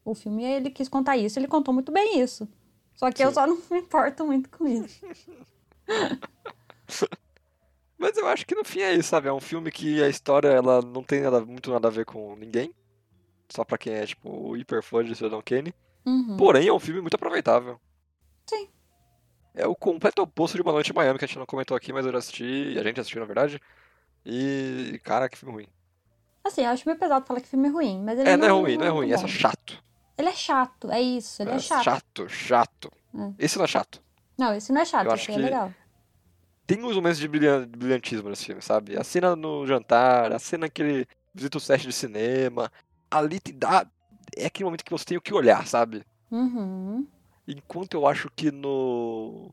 O 0.03 0.13
filme, 0.13 0.43
ele 0.43 0.69
quis 0.69 0.88
contar 0.89 1.17
isso, 1.17 1.39
ele 1.39 1.48
contou 1.48 1.74
muito 1.74 1.91
bem 1.91 2.19
isso. 2.19 2.48
Só 2.93 3.12
que 3.12 3.24
eu 3.24 3.29
Sim. 3.29 3.34
só 3.34 3.48
não 3.48 3.57
me 3.72 3.79
importo 3.79 4.25
muito 4.25 4.50
com 4.50 4.67
isso. 4.67 5.05
Mas 7.98 8.17
eu 8.17 8.27
acho 8.27 8.45
que 8.45 8.53
no 8.53 8.65
fim 8.65 8.81
é 8.81 8.93
isso, 8.93 9.10
sabe? 9.10 9.27
É 9.27 9.34
um 9.34 9.39
filme 9.39 9.72
que 9.72 10.03
a 10.03 10.10
história 10.10 10.50
ela 10.50 10.81
não 10.81 11.01
tem 11.01 11.22
nada, 11.22 11.43
muito 11.43 11.72
nada 11.72 11.88
a 11.88 11.91
ver 11.91 12.05
com 12.05 12.36
ninguém. 12.36 12.74
Só 13.50 13.63
pra 13.63 13.77
quem 13.77 13.93
é, 13.93 14.05
tipo, 14.05 14.57
hiper 14.57 14.84
fã 14.84 15.03
de 15.03 15.15
Cidadão 15.15 15.41
Kane. 15.43 15.74
Uhum. 16.05 16.38
Porém, 16.38 16.67
é 16.67 16.74
um 16.74 16.79
filme 16.79 17.01
muito 17.01 17.15
aproveitável. 17.15 17.79
Sim. 18.48 18.69
É 19.53 19.65
o 19.65 19.75
completo 19.75 20.22
oposto 20.22 20.55
de 20.55 20.62
Uma 20.62 20.74
Noite 20.74 20.91
em 20.91 20.95
Miami, 20.95 21.17
que 21.17 21.25
a 21.25 21.27
gente 21.27 21.39
não 21.39 21.45
comentou 21.45 21.75
aqui, 21.77 21.93
mas 21.93 22.05
eu 22.05 22.12
já 22.12 22.17
assisti, 22.17 22.77
a 22.77 22.84
gente 22.84 23.00
assistiu, 23.00 23.22
na 23.22 23.25
verdade. 23.25 23.62
E, 24.25 25.00
cara, 25.03 25.29
que 25.29 25.38
filme 25.38 25.53
ruim. 25.53 25.67
Assim, 26.45 26.61
eu 26.61 26.69
acho 26.69 26.87
meio 26.87 26.97
pesado 26.99 27.25
falar 27.25 27.41
que 27.41 27.47
filme 27.47 27.67
é 27.67 27.71
ruim, 27.71 28.01
mas 28.03 28.19
ele 28.19 28.29
É, 28.29 28.37
não 28.37 28.45
é 28.45 28.49
não 28.49 28.61
ruim, 28.61 28.77
não 28.77 28.85
é 28.85 28.89
ruim, 28.89 29.11
é 29.11 29.17
só 29.17 29.23
bom. 29.23 29.27
chato. 29.29 29.83
Ele 30.17 30.29
é 30.29 30.33
chato, 30.33 30.91
é 30.91 31.01
isso, 31.01 31.41
ele 31.41 31.51
é, 31.51 31.59
chato. 31.59 31.83
chato, 31.83 32.29
chato. 32.29 32.91
É. 33.13 33.33
Esse 33.45 33.57
não 33.57 33.65
é 33.65 33.67
chato. 33.67 34.01
Não, 34.37 34.53
esse 34.53 34.71
não 34.71 34.81
é 34.81 34.85
chato, 34.85 35.07
Eu 35.07 35.13
esse 35.13 35.23
acho 35.23 35.31
é 35.31 35.33
que- 35.35 35.41
legal. 35.41 35.73
Tem 36.67 36.83
uns 36.83 36.95
momentos 36.95 37.19
de 37.19 37.27
brilhan- 37.27 37.67
brilhantismo 37.67 38.29
nesse 38.29 38.45
filme, 38.45 38.61
sabe? 38.61 38.97
A 38.97 39.03
cena 39.03 39.35
no 39.35 39.65
jantar, 39.67 40.31
a 40.31 40.39
cena 40.39 40.67
que 40.69 40.81
ele 40.81 41.07
visita 41.33 41.57
o 41.57 41.61
set 41.61 41.81
de 41.85 41.93
cinema. 41.93 42.71
Ali 43.11 43.39
te 43.39 43.51
dá. 43.51 43.85
É 44.35 44.47
aquele 44.47 44.65
momento 44.65 44.83
que 44.83 44.91
você 44.91 45.05
tem 45.05 45.17
o 45.17 45.21
que 45.21 45.33
olhar, 45.33 45.67
sabe? 45.67 46.03
Uhum. 46.31 47.05
Enquanto 47.47 47.93
eu 47.95 48.07
acho 48.07 48.29
que 48.35 48.51
no. 48.51 49.51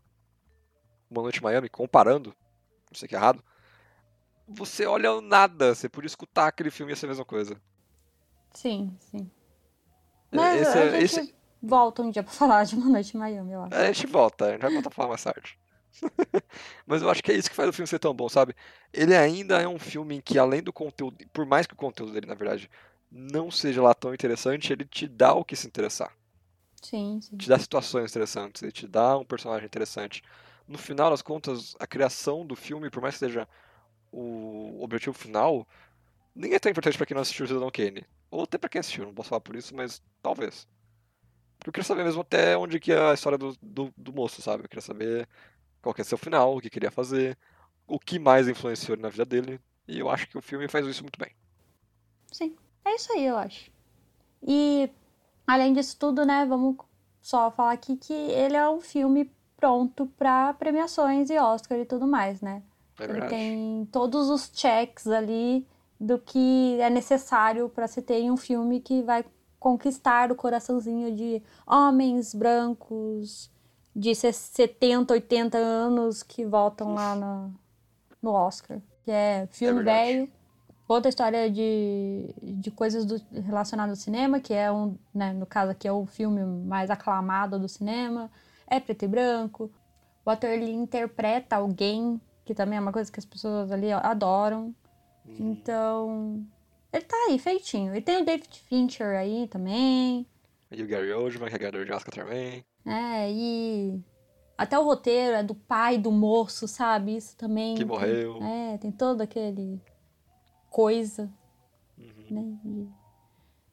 Uma 1.10 1.22
Noite 1.22 1.40
em 1.40 1.42
Miami, 1.42 1.68
comparando, 1.68 2.30
não 2.90 2.94
sei 2.98 3.06
que 3.06 3.14
é 3.14 3.18
errado, 3.18 3.44
você 4.56 4.86
olha 4.86 5.20
nada, 5.20 5.74
você 5.74 5.88
podia 5.88 6.06
escutar 6.08 6.48
aquele 6.48 6.70
filme 6.70 6.92
e 6.92 6.94
ia 6.94 6.96
ser 6.96 7.06
a 7.06 7.08
mesma 7.10 7.24
coisa. 7.24 7.60
Sim, 8.54 8.96
sim. 9.00 9.30
É, 10.30 10.36
Mas 10.36 10.54
esse, 10.60 10.78
a 10.78 10.86
é- 10.86 10.90
gente 11.00 11.04
esse- 11.04 11.34
volta 11.62 12.02
um 12.02 12.10
dia 12.10 12.22
pra 12.22 12.32
falar 12.32 12.64
de 12.64 12.74
Uma 12.74 12.88
Noite 12.88 13.16
em 13.16 13.20
Miami, 13.20 13.52
eu 13.52 13.62
acho. 13.62 13.74
A 13.74 13.92
gente 13.92 14.06
volta, 14.06 14.46
a 14.46 14.50
gente 14.52 14.60
vai 14.62 14.70
voltar 14.70 14.88
a 14.88 14.92
falar 14.92 15.08
mais 15.08 15.22
tarde. 15.22 15.58
Mas 16.86 17.02
eu 17.02 17.10
acho 17.10 17.22
que 17.22 17.30
é 17.32 17.34
isso 17.34 17.50
que 17.50 17.56
faz 17.56 17.68
o 17.68 17.72
filme 17.72 17.86
ser 17.86 17.98
tão 17.98 18.14
bom, 18.14 18.28
sabe? 18.28 18.54
Ele 18.92 19.14
ainda 19.16 19.60
é 19.60 19.68
um 19.68 19.78
filme 19.78 20.16
em 20.16 20.20
que, 20.20 20.38
além 20.38 20.62
do 20.62 20.72
conteúdo, 20.72 21.16
por 21.32 21.46
mais 21.46 21.66
que 21.66 21.74
o 21.74 21.76
conteúdo 21.76 22.12
dele, 22.12 22.26
na 22.26 22.34
verdade, 22.34 22.70
não 23.10 23.50
seja 23.50 23.82
lá 23.82 23.94
tão 23.94 24.14
interessante, 24.14 24.72
ele 24.72 24.84
te 24.84 25.06
dá 25.06 25.34
o 25.34 25.44
que 25.44 25.54
se 25.56 25.66
interessar. 25.66 26.12
Sim, 26.82 27.20
sim. 27.20 27.36
Te 27.36 27.48
dá 27.48 27.58
situações 27.58 28.10
interessantes, 28.10 28.62
ele 28.62 28.72
te 28.72 28.86
dá 28.86 29.18
um 29.18 29.24
personagem 29.24 29.66
interessante. 29.66 30.22
No 30.66 30.78
final 30.78 31.10
das 31.10 31.22
contas, 31.22 31.74
a 31.78 31.86
criação 31.86 32.46
do 32.46 32.54
filme, 32.54 32.88
por 32.90 33.02
mais 33.02 33.14
que 33.14 33.18
seja 33.20 33.48
o 34.12 34.82
objetivo 34.82 35.16
final, 35.16 35.66
nem 36.34 36.54
é 36.54 36.58
tão 36.58 36.70
importante 36.70 36.96
pra 36.96 37.06
quem 37.06 37.14
não 37.14 37.22
assistiu 37.22 37.46
Cidadão 37.46 37.70
Kane. 37.70 38.06
Ou 38.30 38.44
até 38.44 38.58
pra 38.58 38.68
quem 38.68 38.78
assistiu, 38.78 39.04
não 39.04 39.14
posso 39.14 39.30
falar 39.30 39.40
por 39.40 39.56
isso, 39.56 39.74
mas 39.74 40.02
talvez. 40.22 40.66
Porque 41.58 41.70
eu 41.70 41.72
queria 41.72 41.86
saber 41.86 42.04
mesmo 42.04 42.22
até 42.22 42.56
onde 42.56 42.80
que 42.80 42.92
é 42.92 43.10
a 43.10 43.14
história 43.14 43.38
do, 43.38 43.56
do, 43.62 43.92
do 43.96 44.12
moço, 44.12 44.42
sabe? 44.42 44.64
Eu 44.64 44.68
queria 44.68 44.82
saber 44.82 45.28
qual 45.80 45.94
que 45.94 46.00
é 46.00 46.04
seu 46.04 46.18
final, 46.18 46.56
o 46.56 46.60
que 46.60 46.70
queria 46.70 46.90
fazer, 46.90 47.38
o 47.86 47.98
que 47.98 48.18
mais 48.18 48.48
influenciou 48.48 48.96
na 48.96 49.08
vida 49.08 49.24
dele. 49.24 49.60
E 49.86 49.98
eu 49.98 50.08
acho 50.08 50.28
que 50.28 50.38
o 50.38 50.42
filme 50.42 50.68
faz 50.68 50.86
isso 50.86 51.02
muito 51.02 51.18
bem. 51.18 51.30
Sim, 52.30 52.56
é 52.84 52.94
isso 52.94 53.12
aí, 53.12 53.26
eu 53.26 53.36
acho. 53.36 53.70
E, 54.42 54.90
além 55.46 55.72
disso 55.72 55.96
tudo, 55.98 56.24
né, 56.24 56.44
vamos 56.46 56.76
só 57.20 57.50
falar 57.50 57.72
aqui 57.72 57.96
que 57.96 58.12
ele 58.12 58.56
é 58.56 58.68
um 58.68 58.80
filme 58.80 59.30
pronto 59.56 60.06
pra 60.18 60.54
premiações 60.54 61.30
e 61.30 61.38
Oscar 61.38 61.78
e 61.78 61.84
tudo 61.84 62.06
mais, 62.06 62.40
né? 62.40 62.62
É 63.02 63.10
Ele 63.10 63.26
tem 63.28 63.88
todos 63.90 64.28
os 64.30 64.50
checks 64.54 65.06
ali 65.06 65.66
do 66.00 66.18
que 66.18 66.78
é 66.80 66.90
necessário 66.90 67.68
pra 67.68 67.86
se 67.86 68.02
ter 68.02 68.20
em 68.20 68.30
um 68.30 68.36
filme 68.36 68.80
que 68.80 69.02
vai 69.02 69.24
conquistar 69.58 70.32
o 70.32 70.34
coraçãozinho 70.34 71.14
de 71.14 71.40
homens 71.66 72.34
brancos 72.34 73.50
de 73.94 74.14
se- 74.14 74.32
70, 74.32 75.14
80 75.14 75.58
anos 75.58 76.22
que 76.22 76.44
votam 76.44 76.94
lá 76.94 77.14
no, 77.14 77.54
no 78.20 78.30
Oscar. 78.32 78.80
Que 79.04 79.10
é 79.10 79.46
filme 79.50 79.82
verdade. 79.82 80.08
velho, 80.12 80.32
outra 80.88 81.08
história 81.08 81.50
de, 81.50 82.34
de 82.42 82.70
coisas 82.70 83.04
do, 83.04 83.20
relacionadas 83.32 83.98
ao 83.98 84.02
cinema, 84.02 84.40
que 84.40 84.52
é 84.54 84.70
um, 84.72 84.96
né, 85.14 85.32
no 85.32 85.46
caso 85.46 85.70
aqui 85.72 85.86
é 85.86 85.92
o 85.92 86.06
filme 86.06 86.42
mais 86.44 86.90
aclamado 86.90 87.58
do 87.58 87.68
cinema, 87.68 88.30
é 88.66 88.80
preto 88.80 89.04
e 89.04 89.08
branco. 89.08 89.70
O 90.24 90.30
ator 90.30 90.50
ele 90.50 90.70
interpreta 90.72 91.56
alguém, 91.56 92.20
que 92.44 92.54
também 92.54 92.78
é 92.78 92.80
uma 92.80 92.92
coisa 92.92 93.10
que 93.10 93.18
as 93.20 93.24
pessoas 93.26 93.70
ali 93.72 93.92
adoram. 93.92 94.74
Uhum. 95.26 95.36
Então, 95.52 96.46
ele 96.92 97.04
tá 97.04 97.16
aí, 97.28 97.38
feitinho. 97.38 97.94
E 97.94 98.00
tem 98.02 98.22
o 98.22 98.24
David 98.24 98.48
Fincher 98.68 99.16
aí 99.16 99.46
também, 99.48 100.26
E 100.70 100.82
o 100.82 100.86
Gary 100.88 101.12
Oldman, 101.12 101.48
que 101.48 101.54
é 101.54 101.58
ganhador 101.58 101.84
de 101.84 101.92
Oscar 101.92 102.14
também. 102.14 102.64
né? 102.84 103.30
E 103.30 104.00
até 104.58 104.78
o 104.78 104.84
roteiro 104.84 105.36
é 105.36 105.42
do 105.42 105.54
pai 105.54 105.98
do 105.98 106.10
moço, 106.10 106.66
sabe? 106.66 107.16
Isso 107.16 107.36
também. 107.36 107.74
Que 107.74 107.80
tem- 107.80 107.86
morreu. 107.86 108.42
É, 108.42 108.78
tem 108.78 108.90
todo 108.90 109.20
aquele 109.20 109.80
coisa, 110.70 111.30
Uhum. 111.98 112.26
né? 112.30 112.58
De 112.64 112.88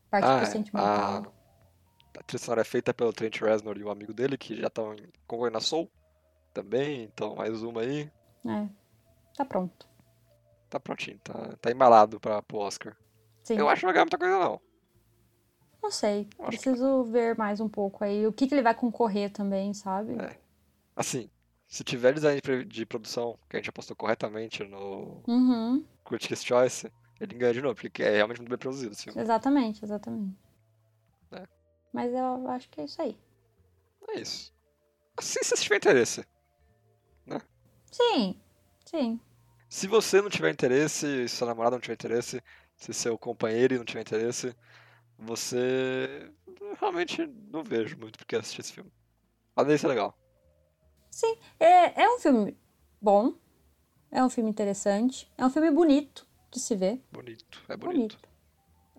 parte 0.10 0.26
Ah, 0.28 0.38
pro 0.38 0.44
é. 0.44 0.52
sentimental. 0.52 1.34
A 2.18 2.24
trilha 2.24 2.40
sonora 2.44 2.62
é 2.62 2.66
feita 2.66 2.94
pelo 2.94 3.14
Trent 3.14 3.40
Reznor 3.40 3.78
e 3.78 3.84
o 3.84 3.90
amigo 3.90 4.14
dele, 4.14 4.38
que 4.38 4.56
já 4.56 4.68
estão 4.68 4.96
concorrendo 5.26 5.54
na 5.54 5.62
Soul 5.62 5.90
também, 6.54 7.04
então 7.04 7.36
mais 7.36 7.64
uma 7.64 7.82
aí. 7.82 8.12
É, 8.46 8.68
tá 9.36 9.44
pronto. 9.46 9.88
Tá 10.70 10.80
prontinho, 10.80 11.20
tá, 11.20 11.58
tá 11.58 11.72
embalado 11.72 12.20
pra, 12.20 12.42
pro 12.42 12.58
Oscar. 12.60 12.96
Sim. 13.44 13.56
Eu 13.58 13.68
acho 13.70 13.80
que 13.82 13.86
não 13.86 13.90
vai 13.90 13.94
ganhar 13.96 14.06
muita 14.06 14.18
coisa 14.18 14.40
não. 14.40 14.62
Não 15.82 15.92
sei, 15.92 16.28
Eu 16.38 16.46
acho 16.46 16.58
que 16.58 16.64
preciso 16.64 17.04
ver 17.06 17.38
mais 17.38 17.60
um 17.60 17.70
pouco 17.70 18.04
aí. 18.04 18.28
O 18.28 18.34
que, 18.34 18.48
que 18.48 18.54
ele 18.54 18.62
vai 18.62 18.76
concorrer 18.76 19.32
também, 19.32 19.74
sabe? 19.74 20.14
É. 20.22 20.38
Assim, 20.96 21.30
se 21.68 21.84
tiver 21.84 22.14
design 22.14 22.40
de- 22.68 22.86
produção, 22.86 23.40
que 23.50 23.56
a 23.56 23.60
gente 23.60 23.70
apostou 23.70 23.96
corretamente 23.96 24.64
no 24.64 25.24
Uhum, 25.28 25.86
Critics' 26.06 26.44
Choice, 26.44 26.92
ele 27.20 27.34
ganha 27.36 27.54
de 27.54 27.62
novo, 27.62 27.76
porque 27.76 28.04
é 28.04 28.12
realmente 28.18 28.40
muito 28.40 28.50
bem 28.50 28.58
produzido 28.58 28.92
esse 28.92 29.04
filme. 29.06 29.20
exatamente, 29.22 29.84
exatamente. 29.84 30.36
É. 31.32 31.48
Mas 31.94 32.14
eu 32.14 32.48
acho 32.50 32.70
que 32.70 32.82
é 32.82 32.86
isso 32.86 33.02
aí. 33.02 33.18
É 34.10 34.20
isso. 34.20 34.54
Assim, 35.18 35.40
se 35.42 35.50
você 35.56 35.64
tiver 35.64 35.78
interesse. 35.78 36.26
Sim, 37.92 38.36
sim. 38.86 39.20
Se 39.70 39.88
você 39.88 40.22
não 40.22 40.30
tiver 40.30 40.52
interesse, 40.52 41.28
se 41.28 41.38
sua 41.38 41.48
namorada 41.48 41.76
não 41.76 41.82
tiver 41.82 41.94
interesse, 41.94 42.42
se 42.76 42.94
seu 42.94 43.18
companheiro 43.18 43.78
não 43.78 43.86
tiver 43.86 44.02
interesse, 44.02 44.56
você 45.18 46.32
realmente 46.80 47.28
não 47.52 47.64
vejo 47.64 47.98
muito 47.98 48.18
porque 48.18 48.36
assistir 48.36 48.62
esse 48.62 48.74
filme. 48.74 48.92
Além 49.56 49.76
de 49.76 49.82
ser 49.82 49.88
legal. 49.88 50.18
É, 51.60 52.04
é 52.04 52.10
um 52.10 52.20
filme 52.20 52.58
bom, 53.02 53.34
É 54.12 54.24
um 54.24 54.30
filme 54.30 54.50
interessante. 54.50 55.32
É 55.38 55.46
um 55.46 55.50
filme 55.50 55.70
bonito 55.70 56.26
de 56.50 56.60
se 56.60 56.76
ver. 56.76 57.04
Bonito, 57.12 57.62
é 57.68 57.78
bonito. 57.78 58.18
Bonito. 58.18 58.30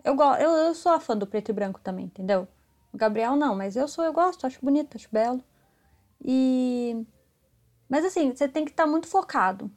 Eu, 0.03 0.15
eu, 0.39 0.51
eu 0.67 0.75
sou 0.75 0.91
a 0.93 0.99
fã 0.99 1.17
do 1.17 1.27
preto 1.27 1.49
e 1.49 1.53
branco 1.53 1.79
também, 1.81 2.05
entendeu? 2.05 2.47
O 2.93 2.97
Gabriel 2.97 3.35
não, 3.35 3.55
mas 3.55 3.75
eu 3.75 3.87
sou, 3.87 4.05
eu 4.05 4.13
gosto, 4.13 4.47
acho 4.47 4.59
bonito, 4.61 4.95
acho 4.95 5.09
belo. 5.11 5.43
E. 6.23 7.05
Mas 7.91 8.05
assim, 8.05 8.33
você 8.33 8.47
tem 8.47 8.63
que 8.63 8.71
estar 8.71 8.87
muito 8.87 9.05
focado 9.05 9.69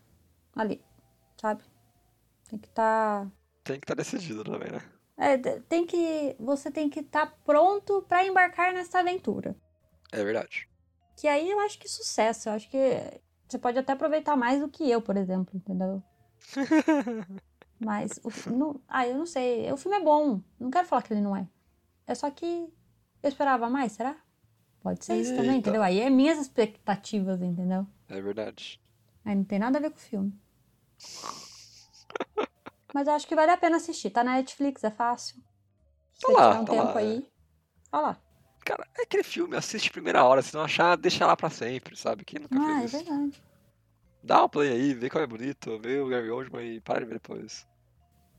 ali, 0.55 0.81
sabe? 1.37 1.65
Tem 2.49 2.57
que 2.61 2.69
estar. 2.69 3.29
Tem 3.65 3.81
que 3.81 3.83
estar 3.83 3.97
decidido 3.97 4.45
também, 4.45 4.71
né? 4.71 4.81
É, 5.17 5.37
tem 5.37 5.85
que. 5.85 6.37
Você 6.39 6.71
tem 6.71 6.89
que 6.89 7.01
estar 7.01 7.27
pronto 7.45 8.03
pra 8.03 8.25
embarcar 8.25 8.73
nessa 8.73 9.01
aventura. 9.01 9.57
É 10.13 10.23
verdade. 10.23 10.69
Que 11.17 11.27
aí 11.27 11.51
eu 11.51 11.59
acho 11.59 11.77
que 11.77 11.89
sucesso. 11.89 12.49
Eu 12.49 12.53
acho 12.53 12.71
que 12.71 12.79
você 13.49 13.59
pode 13.59 13.81
até 13.81 13.93
aproveitar 13.95 14.37
mais 14.37 14.61
do 14.61 14.69
que 14.69 14.89
eu, 14.89 15.03
por 15.03 15.17
exemplo, 15.17 15.57
entendeu? 15.57 16.01
Mas 17.85 18.21
o 18.23 18.31
não, 18.49 18.81
ah, 18.87 19.09
eu 19.09 19.19
não 19.19 19.27
sei. 19.27 19.73
O 19.73 19.77
filme 19.77 19.97
é 19.97 20.01
bom. 20.01 20.41
Não 20.61 20.71
quero 20.71 20.87
falar 20.87 21.03
que 21.03 21.13
ele 21.13 21.21
não 21.21 21.35
é. 21.37 21.49
É 22.07 22.15
só 22.15 22.31
que 22.31 22.73
eu 23.21 23.29
esperava 23.29 23.69
mais, 23.69 23.91
será? 23.91 24.17
Pode 24.81 25.05
ser 25.05 25.17
isso 25.17 25.35
também, 25.35 25.59
entendeu? 25.59 25.83
Aí 25.83 25.99
é 25.99 26.09
minhas 26.09 26.39
expectativas, 26.39 27.43
entendeu? 27.43 27.85
É 28.09 28.19
verdade. 28.19 28.81
Aí 29.25 29.35
não 29.35 29.45
tem 29.45 29.59
nada 29.59 29.79
a 29.79 29.81
ver 29.83 29.91
com 29.91 29.97
o 29.97 30.01
filme. 30.01 30.33
Mas 32.95 33.07
eu 33.07 33.13
acho 33.15 33.27
que 33.29 33.35
vale 33.35 33.51
a 33.53 33.59
pena 33.59 33.77
assistir. 33.77 34.11
Tá 34.11 34.25
na 34.25 34.37
Netflix, 34.37 34.83
é 34.85 34.91
fácil. 34.91 35.37
Se 36.15 36.27
Tá 36.27 36.33
lá, 36.33 36.57
tiver 36.57 36.59
um 36.61 36.67
tá 36.67 36.73
tempo 36.75 36.99
lá, 36.99 36.99
aí. 36.99 37.29
Olha 37.93 38.03
lá. 38.03 38.23
Cara, 38.65 38.85
é 38.99 39.03
aquele 39.03 39.23
filme, 39.23 39.57
assiste 39.57 39.93
primeira 39.93 40.25
hora, 40.25 40.43
se 40.43 40.53
não 40.55 40.63
achar, 40.65 40.97
deixa 40.97 41.25
lá 41.27 41.37
pra 41.37 41.51
sempre, 41.51 41.97
sabe? 41.97 42.25
Quem 42.25 42.41
nunca 42.41 42.59
Ah, 42.59 42.85
é 42.85 42.89
fez 42.89 42.93
isso? 42.93 43.05
verdade. 43.05 43.43
Dá 44.25 44.45
um 44.45 44.49
play 44.49 44.73
aí, 44.73 44.93
vê 44.95 45.09
como 45.09 45.23
é 45.23 45.27
bonito, 45.27 45.79
vê 45.79 46.01
o 46.01 46.09
Gary 46.09 46.29
Oldman 46.31 46.75
e 46.75 46.81
para 46.81 47.01
de 47.01 47.07
ver 47.07 47.15
depois. 47.15 47.65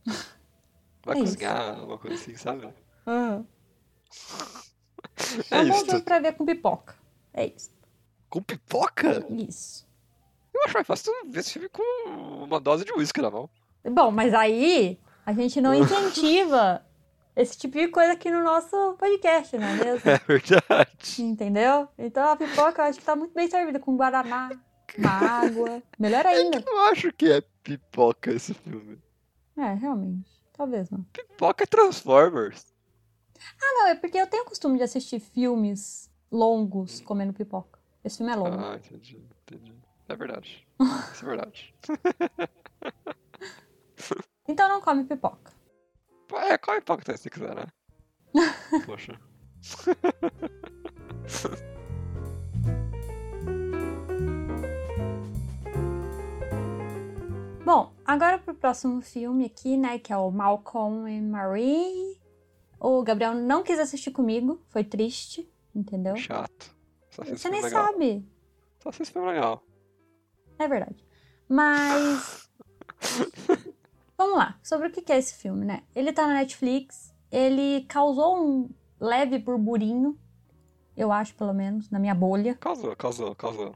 Vai 1.05 1.15
É 1.15 1.19
isso. 1.19 1.55
cozinhar, 1.55 1.81
uma 1.86 1.98
coisa 1.98 2.15
assim, 2.15 2.36
sabe? 2.36 2.74
Aham. 3.07 3.48
É 5.51 5.57
É 5.57 5.62
um 5.62 5.67
bom 5.67 5.84
isso. 5.86 5.86
filme 5.86 6.03
pra 6.03 6.19
ver 6.19 6.34
com 6.34 6.45
pipoca. 6.45 6.95
É 7.34 7.45
isso. 7.48 7.72
Com 8.29 8.41
pipoca? 8.41 9.25
Isso. 9.29 9.86
Eu 10.53 10.62
acho 10.65 10.74
mais 10.74 10.88
fácil 10.88 11.13
ver 11.27 11.39
esse 11.39 11.53
filme 11.53 11.70
com 11.70 12.44
uma 12.44 12.60
dose 12.60 12.86
de 12.86 12.94
uísque 12.94 13.22
na 13.22 13.29
mão. 13.29 13.50
Bom, 13.84 14.12
mas 14.12 14.34
aí 14.34 15.00
a 15.25 15.34
gente 15.34 15.60
não 15.62 15.74
incentiva 15.75 16.86
esse 17.36 17.58
tipo 17.58 17.77
de 17.77 17.89
coisa 17.89 18.13
aqui 18.13 18.32
no 18.32 18.41
nosso 18.44 18.96
podcast, 18.98 19.58
não 19.58 19.67
é 19.67 19.74
mesmo? 19.75 20.01
É 20.10 20.17
verdade. 20.17 21.22
Entendeu? 21.22 21.88
Então 21.98 22.29
a 22.29 22.36
pipoca 22.36 22.82
eu 22.82 22.86
acho 22.86 23.00
que 23.00 23.05
tá 23.05 23.15
muito 23.15 23.34
bem 23.34 23.50
servida 23.50 23.79
com 23.79 23.98
guaraná, 23.98 24.50
uma 24.98 25.10
água. 25.10 25.84
Melhor 26.00 26.25
ainda. 26.25 26.63
Eu 26.65 26.79
acho 26.84 27.12
que 27.12 27.29
é 27.32 27.41
pipoca 27.62 28.32
esse 28.32 28.53
filme. 28.53 28.98
É, 29.58 29.74
realmente. 29.74 30.29
Talvez 30.53 30.89
não. 30.89 31.03
Pipoca 31.12 31.63
é 31.63 31.67
Transformers. 31.67 32.65
Ah, 33.62 33.74
não, 33.74 33.88
é 33.88 33.96
porque 33.96 34.17
eu 34.17 34.27
tenho 34.27 34.44
o 34.44 34.48
costume 34.48 34.77
de 34.77 34.84
assistir 34.84 35.20
filmes 35.20 36.10
longos 36.32 37.01
comendo 37.01 37.34
pipoca. 37.34 37.75
Esse 38.05 38.17
filme 38.17 38.31
é 38.31 38.35
longo. 38.35 38.63
Ah, 38.63 38.75
entendi, 38.75 39.19
entendi. 39.41 39.74
É 40.07 40.15
verdade. 40.15 40.67
Isso 41.12 41.25
é 41.25 41.27
verdade. 41.27 41.75
Então 44.47 44.69
não 44.69 44.79
come 44.79 45.03
pipoca. 45.05 45.51
É, 46.31 46.55
come 46.59 46.79
pipoca 46.79 47.17
se 47.17 47.31
quiser, 47.31 47.55
né? 47.55 47.65
Poxa. 48.85 49.19
Bom, 57.65 57.91
agora 58.05 58.38
pro 58.38 58.53
próximo 58.53 59.01
filme 59.01 59.45
aqui, 59.45 59.75
né, 59.77 59.97
que 59.97 60.13
é 60.13 60.17
o 60.17 60.30
Malcolm 60.30 61.10
and 61.10 61.32
Marie. 61.32 62.19
O 62.80 63.01
Gabriel 63.01 63.34
não 63.34 63.63
quis 63.63 63.80
assistir 63.80 64.12
comigo, 64.12 64.62
foi 64.67 64.84
triste, 64.84 65.51
entendeu? 65.73 66.15
Chato. 66.17 66.74
Você 67.23 67.49
nem 67.49 67.62
legal. 67.62 67.86
sabe. 67.86 68.25
Só 68.82 68.91
se 68.91 69.06
filme 69.06 69.28
é 69.30 69.32
legal. 69.34 69.63
É 70.60 70.67
verdade. 70.67 71.06
Mas. 71.47 72.49
Vamos 74.17 74.38
lá. 74.38 74.58
Sobre 74.63 74.88
o 74.88 74.91
que 74.91 75.12
é 75.12 75.17
esse 75.17 75.36
filme, 75.36 75.65
né? 75.65 75.84
Ele 75.93 76.12
tá 76.13 76.25
na 76.28 76.36
Netflix. 76.36 77.13
Ele 77.32 77.82
causou 77.88 78.38
um 78.38 78.69
leve 78.99 79.38
burburinho. 79.39 80.17
Eu 80.95 81.12
acho, 81.12 81.36
pelo 81.36 81.54
menos, 81.54 81.89
na 81.89 81.99
minha 81.99 82.15
bolha. 82.15 82.56
Causou, 82.56 82.95
causou, 82.95 83.36
causou. 83.36 83.73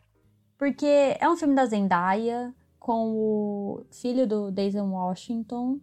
Porque 0.57 1.17
é 1.19 1.29
um 1.29 1.35
filme 1.35 1.53
da 1.55 1.65
Zendaya 1.65 2.53
com 2.79 3.11
o 3.13 3.85
filho 3.91 4.25
do 4.25 4.51
Denzel 4.51 4.85
Washington. 4.85 5.79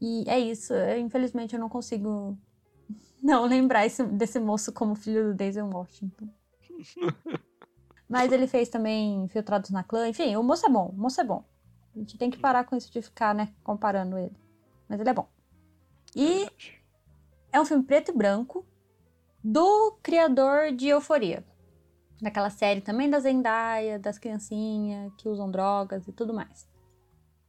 E 0.00 0.24
é 0.28 0.38
isso. 0.38 0.72
Eu, 0.72 0.98
infelizmente, 1.00 1.54
eu 1.54 1.60
não 1.60 1.68
consigo 1.68 2.38
não 3.20 3.44
lembrar 3.46 3.84
esse- 3.86 4.04
desse 4.06 4.38
moço 4.38 4.72
como 4.72 4.94
filho 4.94 5.28
do 5.30 5.34
Denzel 5.34 5.68
Washington. 5.68 6.28
Mas 8.08 8.32
ele 8.32 8.46
fez 8.46 8.68
também 8.68 9.24
Infiltrados 9.24 9.70
na 9.70 9.84
Clã. 9.84 10.08
Enfim, 10.08 10.34
o 10.36 10.42
moço 10.42 10.66
é 10.66 10.70
bom. 10.70 10.88
O 10.88 10.96
moço 10.96 11.20
é 11.20 11.24
bom. 11.24 11.44
A 11.94 11.98
gente 11.98 12.16
tem 12.16 12.30
que 12.30 12.38
parar 12.38 12.64
com 12.64 12.76
isso 12.76 12.90
de 12.92 13.02
ficar, 13.02 13.34
né, 13.34 13.52
comparando 13.62 14.16
ele. 14.16 14.36
Mas 14.88 15.00
ele 15.00 15.10
é 15.10 15.14
bom. 15.14 15.28
E 16.16 16.48
é 17.52 17.60
um 17.60 17.64
filme 17.64 17.84
preto 17.84 18.10
e 18.10 18.14
branco 18.14 18.64
do 19.42 19.98
criador 20.02 20.72
de 20.72 20.88
Euforia. 20.88 21.44
Daquela 22.20 22.50
série 22.50 22.80
também 22.80 23.08
da 23.08 23.20
Zendaya, 23.20 23.98
das 23.98 24.18
criancinhas 24.18 25.12
que 25.16 25.28
usam 25.28 25.50
drogas 25.50 26.08
e 26.08 26.12
tudo 26.12 26.34
mais. 26.34 26.68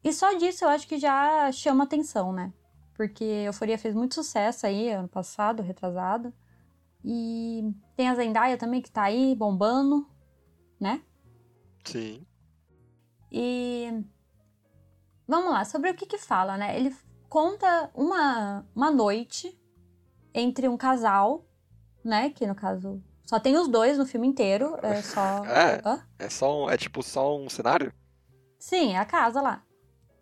E 0.03 0.13
só 0.13 0.33
disso 0.33 0.63
eu 0.63 0.69
acho 0.69 0.87
que 0.87 0.97
já 0.97 1.51
chama 1.51 1.83
atenção, 1.83 2.31
né? 2.31 2.53
Porque 2.95 3.23
Euforia 3.23 3.77
fez 3.77 3.95
muito 3.95 4.15
sucesso 4.15 4.65
aí 4.65 4.89
ano 4.89 5.07
passado, 5.07 5.63
retrasado. 5.63 6.33
E 7.03 7.73
tem 7.95 8.09
a 8.09 8.15
Zendaya 8.15 8.57
também 8.57 8.81
que 8.81 8.91
tá 8.91 9.03
aí 9.03 9.35
bombando, 9.35 10.07
né? 10.79 11.01
Sim. 11.85 12.25
E 13.31 14.03
vamos 15.27 15.51
lá, 15.51 15.63
sobre 15.63 15.89
o 15.89 15.95
que 15.95 16.05
que 16.05 16.17
fala, 16.17 16.57
né? 16.57 16.77
Ele 16.77 16.95
conta 17.29 17.89
uma, 17.93 18.65
uma 18.75 18.91
noite 18.91 19.57
entre 20.33 20.67
um 20.67 20.75
casal, 20.77 21.45
né? 22.03 22.29
Que 22.31 22.45
no 22.45 22.55
caso 22.55 23.01
só 23.25 23.39
tem 23.39 23.55
os 23.55 23.67
dois 23.67 23.97
no 23.97 24.05
filme 24.05 24.27
inteiro, 24.27 24.75
é 24.81 25.01
só. 25.03 25.45
É? 25.45 25.81
Hã? 25.85 26.05
É 26.17 26.29
só 26.29 26.65
um, 26.65 26.69
é 26.69 26.77
tipo 26.77 27.03
só 27.03 27.37
um 27.37 27.49
cenário? 27.49 27.93
Sim, 28.57 28.93
é 28.93 28.97
a 28.97 29.05
casa 29.05 29.41
lá. 29.41 29.63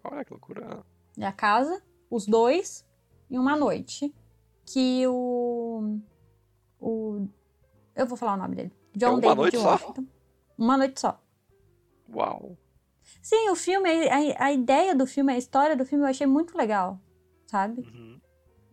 Olha 0.03 0.23
que 0.23 0.31
loucura. 0.31 0.85
É 1.17 1.25
a 1.25 1.31
casa, 1.31 1.81
os 2.09 2.27
dois 2.27 2.85
e 3.29 3.39
uma 3.39 3.55
noite 3.55 4.13
que 4.65 5.07
o 5.07 5.99
o 6.79 7.27
eu 7.95 8.05
vou 8.05 8.17
falar 8.17 8.33
o 8.35 8.37
nome 8.37 8.55
dele. 8.55 8.71
John 8.95 9.05
É 9.07 9.09
uma 9.11 9.21
David 9.21 9.37
noite 9.37 9.57
só? 9.57 9.71
Washington. 9.71 10.05
Uma 10.57 10.77
noite 10.77 10.99
só. 10.99 11.21
Uau. 12.13 12.57
Sim, 13.21 13.49
o 13.49 13.55
filme, 13.55 13.89
a, 14.09 14.45
a 14.45 14.51
ideia 14.51 14.93
do 14.95 15.05
filme, 15.07 15.33
a 15.33 15.37
história 15.37 15.75
do 15.75 15.85
filme 15.85 16.03
eu 16.03 16.09
achei 16.09 16.27
muito 16.27 16.57
legal, 16.57 16.99
sabe? 17.45 17.81
Uhum. 17.81 18.19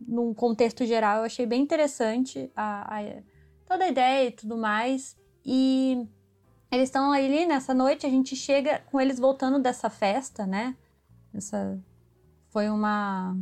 num 0.07 0.33
contexto 0.33 0.85
geral, 0.85 1.19
eu 1.19 1.23
achei 1.25 1.45
bem 1.45 1.61
interessante 1.61 2.51
a, 2.55 2.99
a- 2.99 3.23
toda 3.65 3.85
a 3.85 3.89
ideia 3.89 4.27
e 4.27 4.31
tudo 4.31 4.57
mais. 4.57 5.17
E 5.43 6.07
eles 6.71 6.89
estão 6.89 7.11
ali 7.11 7.45
nessa 7.45 7.73
noite, 7.73 8.05
a 8.05 8.09
gente 8.09 8.35
chega 8.35 8.79
com 8.91 8.99
eles 8.99 9.17
voltando 9.19 9.57
dessa 9.59 9.89
festa, 9.89 10.45
né? 10.45 10.75
Essa 11.33 11.79
foi 12.49 12.69
uma 12.69 13.37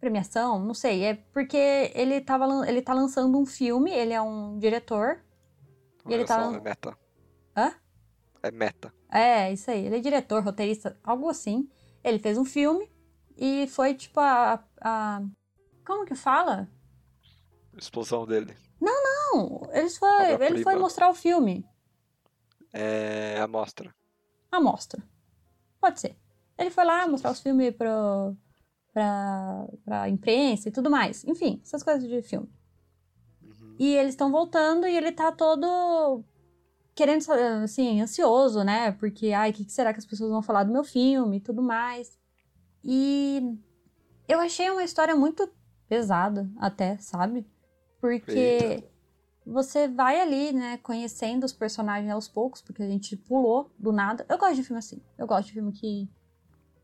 premiação, 0.00 0.58
não 0.58 0.74
sei, 0.74 1.04
é 1.04 1.14
porque 1.14 1.90
ele 1.94 2.20
tava 2.20 2.46
ele 2.68 2.80
tá 2.82 2.94
lançando 2.94 3.38
um 3.38 3.44
filme, 3.46 3.90
ele 3.90 4.12
é 4.12 4.20
um 4.20 4.58
diretor. 4.58 5.20
E 6.08 6.14
ele 6.14 6.24
tá- 6.24 6.42
só, 6.50 6.54
é 6.54 6.60
meta. 6.60 6.98
Hã? 7.56 7.74
É 8.42 8.50
meta. 8.50 8.94
É, 9.10 9.52
isso 9.52 9.70
aí. 9.70 9.86
Ele 9.86 9.96
é 9.96 10.00
diretor, 10.00 10.42
roteirista, 10.44 10.98
algo 11.02 11.28
assim. 11.28 11.68
Ele 12.04 12.18
fez 12.18 12.38
um 12.38 12.44
filme 12.44 12.90
e 13.36 13.66
foi 13.68 13.94
tipo 13.94 14.20
a. 14.20 14.62
a- 14.80 15.22
como 15.84 16.04
que 16.04 16.14
fala? 16.14 16.68
Explosão 17.76 18.26
dele. 18.26 18.56
Não, 18.80 19.62
eles 19.72 19.96
foi, 19.98 20.32
ele 20.44 20.62
foi 20.62 20.76
mostrar 20.76 21.08
o 21.10 21.14
filme. 21.14 21.66
É 22.72 23.40
a 23.40 23.46
mostra. 23.48 23.94
A 24.52 24.60
mostra. 24.60 25.02
Pode 25.80 26.00
ser. 26.00 26.16
Ele 26.56 26.70
foi 26.70 26.84
lá 26.84 27.06
mostrar 27.08 27.30
os 27.30 27.40
filmes 27.40 27.74
pro, 27.74 28.36
pra, 28.92 29.68
pra 29.84 30.08
imprensa 30.08 30.68
e 30.68 30.72
tudo 30.72 30.90
mais. 30.90 31.24
Enfim, 31.24 31.60
essas 31.62 31.82
coisas 31.82 32.08
de 32.08 32.22
filme. 32.22 32.48
Uhum. 33.42 33.76
E 33.78 33.94
eles 33.94 34.14
estão 34.14 34.30
voltando 34.30 34.86
e 34.86 34.96
ele 34.96 35.12
tá 35.12 35.30
todo 35.32 36.24
querendo, 36.94 37.22
assim, 37.62 38.00
ansioso, 38.00 38.64
né? 38.64 38.90
Porque, 38.92 39.32
ai, 39.32 39.50
o 39.50 39.52
que 39.52 39.64
que 39.64 39.72
será 39.72 39.92
que 39.92 40.00
as 40.00 40.06
pessoas 40.06 40.30
vão 40.30 40.42
falar 40.42 40.64
do 40.64 40.72
meu 40.72 40.82
filme 40.82 41.36
e 41.36 41.40
tudo 41.40 41.62
mais. 41.62 42.18
E 42.84 43.56
eu 44.26 44.40
achei 44.40 44.68
uma 44.68 44.82
história 44.82 45.14
muito 45.14 45.48
pesada, 45.88 46.50
até, 46.58 46.98
sabe? 46.98 47.46
Porque 48.00 48.32
Eita. 48.32 48.88
você 49.46 49.86
vai 49.86 50.20
ali, 50.20 50.52
né, 50.52 50.76
conhecendo 50.78 51.44
os 51.44 51.52
personagens 51.52 52.12
aos 52.12 52.28
poucos, 52.28 52.60
porque 52.60 52.82
a 52.82 52.88
gente 52.88 53.16
pulou 53.16 53.72
do 53.78 53.92
nada. 53.92 54.26
Eu 54.28 54.36
gosto 54.36 54.56
de 54.56 54.64
filme 54.64 54.78
assim. 54.78 55.00
Eu 55.16 55.26
gosto 55.26 55.46
de 55.46 55.52
filme 55.52 55.72
que 55.72 56.08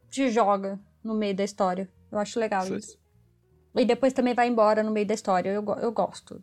te 0.08 0.30
joga 0.30 0.78
no 1.04 1.14
meio 1.14 1.36
da 1.36 1.44
história. 1.44 1.88
Eu 2.10 2.18
acho 2.18 2.40
legal 2.40 2.64
Sim. 2.64 2.76
isso. 2.76 2.98
E 3.76 3.84
depois 3.84 4.12
também 4.12 4.34
vai 4.34 4.48
embora 4.48 4.82
no 4.82 4.90
meio 4.90 5.06
da 5.06 5.14
história. 5.14 5.50
Eu, 5.50 5.64
eu 5.80 5.92
gosto. 5.92 6.42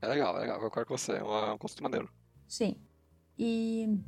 É 0.00 0.06
legal, 0.08 0.36
é 0.36 0.40
legal. 0.40 0.60
Concordo 0.60 0.88
com 0.88 0.96
você. 0.96 1.12
É 1.12 1.22
uma- 1.22 1.54
um 1.54 1.58
conceito 1.58 1.82
maneiro. 1.82 2.08
Sim. 2.46 2.76
E 3.38 3.98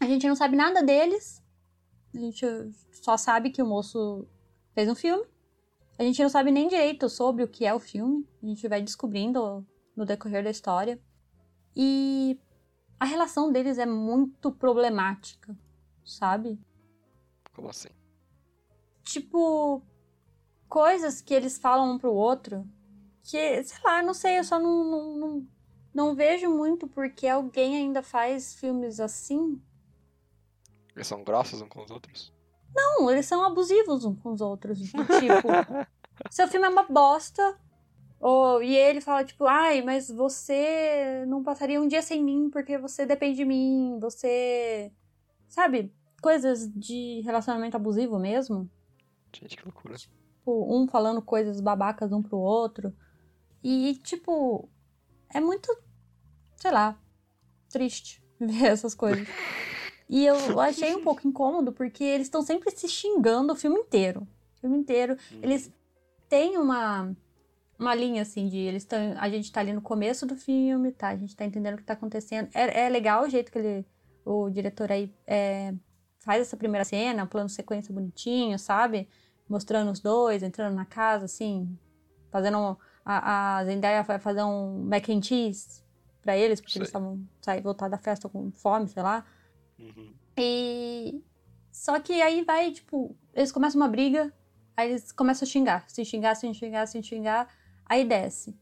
a 0.00 0.06
gente 0.06 0.28
não 0.28 0.36
sabe 0.36 0.54
nada 0.56 0.82
deles. 0.82 1.42
A 2.14 2.18
gente 2.18 2.44
só 2.92 3.16
sabe 3.16 3.50
que 3.50 3.62
o 3.62 3.66
moço 3.66 4.26
fez 4.74 4.88
um 4.88 4.94
filme. 4.94 5.24
A 5.98 6.02
gente 6.02 6.22
não 6.22 6.28
sabe 6.30 6.50
nem 6.50 6.68
direito 6.68 7.08
sobre 7.08 7.42
o 7.42 7.48
que 7.48 7.64
é 7.66 7.74
o 7.74 7.80
filme. 7.80 8.26
A 8.42 8.46
gente 8.46 8.68
vai 8.68 8.80
descobrindo 8.82 9.66
no 9.96 10.04
decorrer 10.06 10.42
da 10.44 10.50
história. 10.50 11.00
E 11.74 12.38
a 12.98 13.04
relação 13.04 13.50
deles 13.52 13.78
é 13.78 13.86
muito 13.86 14.50
problemática, 14.52 15.56
sabe? 16.04 16.58
Como 17.54 17.68
assim? 17.68 17.88
Tipo, 19.02 19.82
coisas 20.68 21.20
que 21.20 21.34
eles 21.34 21.58
falam 21.58 21.92
um 21.92 21.98
pro 21.98 22.12
outro 22.12 22.66
que, 23.22 23.62
sei 23.62 23.78
lá, 23.84 24.02
não 24.02 24.14
sei, 24.14 24.38
eu 24.38 24.44
só 24.44 24.58
não, 24.58 24.84
não, 24.84 25.16
não, 25.16 25.46
não 25.94 26.14
vejo 26.14 26.48
muito 26.48 26.88
porque 26.88 27.26
alguém 27.26 27.76
ainda 27.76 28.02
faz 28.02 28.54
filmes 28.54 29.00
assim. 29.00 29.60
Eles 30.94 31.06
são 31.06 31.22
grossos 31.22 31.60
uns 31.60 31.68
com 31.68 31.84
os 31.84 31.90
outros? 31.90 32.32
Não, 32.74 33.10
eles 33.10 33.26
são 33.26 33.44
abusivos 33.44 34.04
uns 34.04 34.18
com 34.20 34.32
os 34.32 34.40
outros. 34.40 34.78
do 34.78 35.04
Tipo, 35.04 35.48
seu 36.30 36.48
filme 36.48 36.66
é 36.66 36.70
uma 36.70 36.84
bosta. 36.84 37.58
Ou, 38.20 38.62
e 38.62 38.76
ele 38.76 39.00
fala, 39.00 39.24
tipo, 39.24 39.46
ai, 39.46 39.80
mas 39.80 40.10
você 40.10 41.24
não 41.26 41.42
passaria 41.42 41.80
um 41.80 41.88
dia 41.88 42.02
sem 42.02 42.22
mim 42.22 42.50
porque 42.50 42.76
você 42.76 43.06
depende 43.06 43.36
de 43.36 43.44
mim, 43.44 43.98
você. 44.00 44.92
Sabe? 45.48 45.92
Coisas 46.20 46.70
de 46.70 47.22
relacionamento 47.24 47.76
abusivo 47.76 48.18
mesmo. 48.18 48.70
Gente, 49.32 49.56
que 49.56 49.64
loucura. 49.64 49.96
Tipo, 49.96 50.74
um 50.74 50.86
falando 50.86 51.22
coisas 51.22 51.60
babacas 51.60 52.12
um 52.12 52.22
pro 52.22 52.38
outro. 52.38 52.94
E, 53.62 53.94
tipo, 54.02 54.68
é 55.32 55.40
muito, 55.40 55.68
sei 56.56 56.70
lá, 56.70 56.98
triste 57.68 58.22
ver 58.40 58.66
essas 58.66 58.94
coisas. 58.94 59.26
E 60.08 60.26
eu 60.26 60.58
achei 60.58 60.94
um 60.94 61.04
pouco 61.04 61.26
incômodo 61.26 61.72
porque 61.72 62.02
eles 62.02 62.26
estão 62.26 62.42
sempre 62.42 62.70
se 62.72 62.88
xingando 62.88 63.52
o 63.52 63.56
filme 63.56 63.78
inteiro. 63.78 64.26
O 64.56 64.60
filme 64.60 64.78
inteiro. 64.78 65.16
Eles 65.40 65.72
têm 66.28 66.58
uma, 66.58 67.14
uma 67.78 67.94
linha 67.94 68.22
assim 68.22 68.48
de 68.48 68.58
eles 68.58 68.84
tão, 68.84 68.98
a 69.18 69.28
gente 69.28 69.52
tá 69.52 69.60
ali 69.60 69.72
no 69.72 69.80
começo 69.80 70.26
do 70.26 70.34
filme, 70.34 70.90
tá? 70.90 71.08
A 71.08 71.16
gente 71.16 71.36
tá 71.36 71.44
entendendo 71.44 71.74
o 71.74 71.76
que 71.76 71.84
tá 71.84 71.92
acontecendo. 71.92 72.48
É, 72.52 72.86
é 72.86 72.88
legal 72.88 73.24
o 73.24 73.28
jeito 73.28 73.52
que 73.52 73.58
ele, 73.58 73.86
o 74.24 74.50
diretor 74.50 74.90
aí 74.90 75.14
é, 75.26 75.72
faz 76.20 76.42
essa 76.42 76.56
primeira 76.56 76.84
cena, 76.84 77.24
um 77.24 77.26
plano 77.26 77.48
sequência 77.48 77.92
bonitinho, 77.92 78.58
sabe? 78.58 79.08
Mostrando 79.48 79.90
os 79.90 80.00
dois, 80.00 80.42
entrando 80.42 80.74
na 80.74 80.84
casa, 80.84 81.24
assim, 81.24 81.76
fazendo. 82.30 82.78
A, 83.04 83.58
a 83.58 83.64
Zendaya 83.64 84.02
vai 84.02 84.18
fazer 84.18 84.42
um 84.44 84.84
mac 84.84 85.08
and 85.08 85.22
cheese 85.22 85.82
pra 86.22 86.36
eles, 86.36 86.60
porque 86.60 86.72
Sei. 86.74 86.80
eles 86.80 86.88
estavam 86.88 87.26
sair 87.40 87.62
voltar 87.62 87.88
da 87.88 87.98
festa 87.98 88.28
com 88.28 88.52
fome, 88.52 88.88
sei 88.88 89.02
lá. 89.02 89.24
Uhum. 89.78 90.14
E. 90.38 91.22
Só 91.72 91.98
que 91.98 92.20
aí 92.20 92.44
vai, 92.44 92.72
tipo, 92.72 93.16
eles 93.32 93.50
começam 93.50 93.80
uma 93.80 93.88
briga, 93.88 94.32
aí 94.76 94.90
eles 94.90 95.12
começam 95.12 95.46
a 95.46 95.50
xingar, 95.50 95.84
se 95.88 96.04
xingar, 96.04 96.34
se 96.34 96.52
xingar, 96.52 96.86
se 96.86 97.02
xingar, 97.02 97.48
aí 97.86 98.04
desce. 98.04 98.54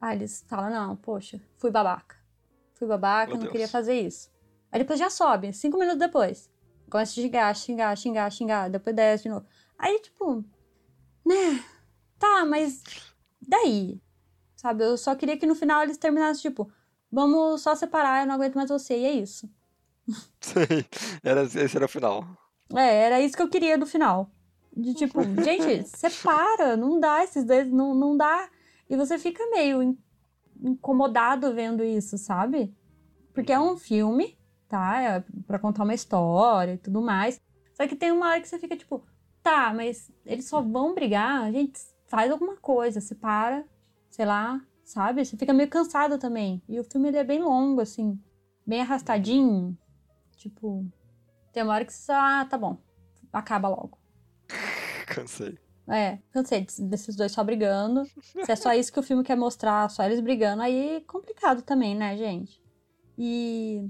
Aí 0.00 0.18
eles 0.18 0.44
falam, 0.46 0.70
não, 0.70 0.96
poxa, 0.96 1.40
fui 1.56 1.70
babaca. 1.70 2.16
Fui 2.74 2.86
babaca, 2.86 3.28
Meu 3.28 3.36
não 3.36 3.42
Deus. 3.42 3.52
queria 3.52 3.68
fazer 3.68 3.98
isso. 3.98 4.30
Aí 4.70 4.80
depois 4.80 4.98
já 4.98 5.08
sobe, 5.08 5.52
cinco 5.52 5.78
minutos 5.78 5.98
depois. 5.98 6.50
Começa 6.90 7.12
a 7.12 7.22
xingar, 7.22 7.54
xingar, 7.56 7.96
xingar, 7.96 8.30
xingar, 8.30 8.70
depois 8.70 8.94
desce 8.94 9.24
de 9.24 9.28
novo. 9.30 9.46
Aí, 9.78 9.98
tipo, 10.00 10.44
né? 11.24 11.64
Tá, 12.18 12.44
mas 12.44 12.82
daí? 13.40 14.00
Sabe, 14.54 14.84
eu 14.84 14.96
só 14.96 15.14
queria 15.14 15.36
que 15.36 15.46
no 15.46 15.54
final 15.54 15.82
eles 15.82 15.98
terminassem, 15.98 16.42
tipo, 16.42 16.70
vamos 17.10 17.60
só 17.60 17.74
separar, 17.74 18.22
eu 18.22 18.26
não 18.26 18.34
aguento 18.36 18.54
mais 18.54 18.70
você, 18.70 18.96
e 18.98 19.04
é 19.04 19.12
isso. 19.12 19.50
Sei. 20.40 20.86
Era, 21.22 21.42
esse 21.42 21.76
era 21.76 21.84
o 21.86 21.88
final. 21.88 22.24
É, 22.74 23.02
era 23.02 23.20
isso 23.20 23.36
que 23.36 23.42
eu 23.42 23.48
queria 23.50 23.76
do 23.76 23.86
final. 23.86 24.30
De 24.76 24.94
tipo, 24.94 25.20
gente, 25.42 25.88
separa, 25.88 26.76
não 26.76 27.00
dá 27.00 27.22
esses 27.24 27.44
dois, 27.44 27.70
não, 27.70 27.94
não 27.94 28.16
dá. 28.16 28.48
E 28.88 28.96
você 28.96 29.18
fica 29.18 29.44
meio 29.50 29.82
in- 29.82 29.98
incomodado 30.62 31.52
vendo 31.54 31.82
isso, 31.84 32.16
sabe? 32.18 32.74
Porque 33.32 33.52
é 33.52 33.58
um 33.60 33.76
filme, 33.76 34.35
tá? 34.68 35.00
É 35.00 35.24
pra 35.46 35.58
contar 35.58 35.84
uma 35.84 35.94
história 35.94 36.74
e 36.74 36.78
tudo 36.78 37.00
mais. 37.02 37.40
Só 37.74 37.86
que 37.86 37.96
tem 37.96 38.10
uma 38.12 38.28
hora 38.30 38.40
que 38.40 38.48
você 38.48 38.58
fica 38.58 38.76
tipo, 38.76 39.04
tá, 39.42 39.72
mas 39.74 40.10
eles 40.24 40.48
só 40.48 40.60
vão 40.62 40.94
brigar, 40.94 41.50
gente, 41.52 41.78
faz 42.06 42.30
alguma 42.30 42.56
coisa, 42.56 43.00
separa, 43.00 43.66
sei 44.10 44.24
lá, 44.24 44.60
sabe? 44.84 45.24
Você 45.24 45.36
fica 45.36 45.52
meio 45.52 45.68
cansado 45.68 46.18
também. 46.18 46.62
E 46.68 46.78
o 46.80 46.84
filme 46.84 47.08
ele 47.08 47.18
é 47.18 47.24
bem 47.24 47.42
longo, 47.42 47.80
assim, 47.80 48.18
bem 48.66 48.80
arrastadinho. 48.80 49.76
Tipo, 50.36 50.86
tem 51.52 51.62
uma 51.62 51.74
hora 51.74 51.84
que 51.84 51.92
você 51.92 52.02
só, 52.06 52.14
ah, 52.14 52.46
tá 52.48 52.56
bom, 52.56 52.78
acaba 53.32 53.68
logo. 53.68 53.98
Cansei. 55.06 55.58
É, 55.88 56.18
cansei 56.32 56.62
des- 56.62 56.80
desses 56.80 57.14
dois 57.14 57.30
só 57.30 57.44
brigando. 57.44 58.04
Se 58.44 58.50
é 58.50 58.56
só 58.56 58.72
isso 58.72 58.92
que 58.92 58.98
o 58.98 59.02
filme 59.04 59.22
quer 59.22 59.36
mostrar, 59.36 59.88
só 59.88 60.02
eles 60.02 60.18
brigando, 60.18 60.62
aí 60.62 60.96
é 60.96 61.00
complicado 61.02 61.62
também, 61.62 61.94
né, 61.94 62.16
gente? 62.16 62.60
E. 63.16 63.88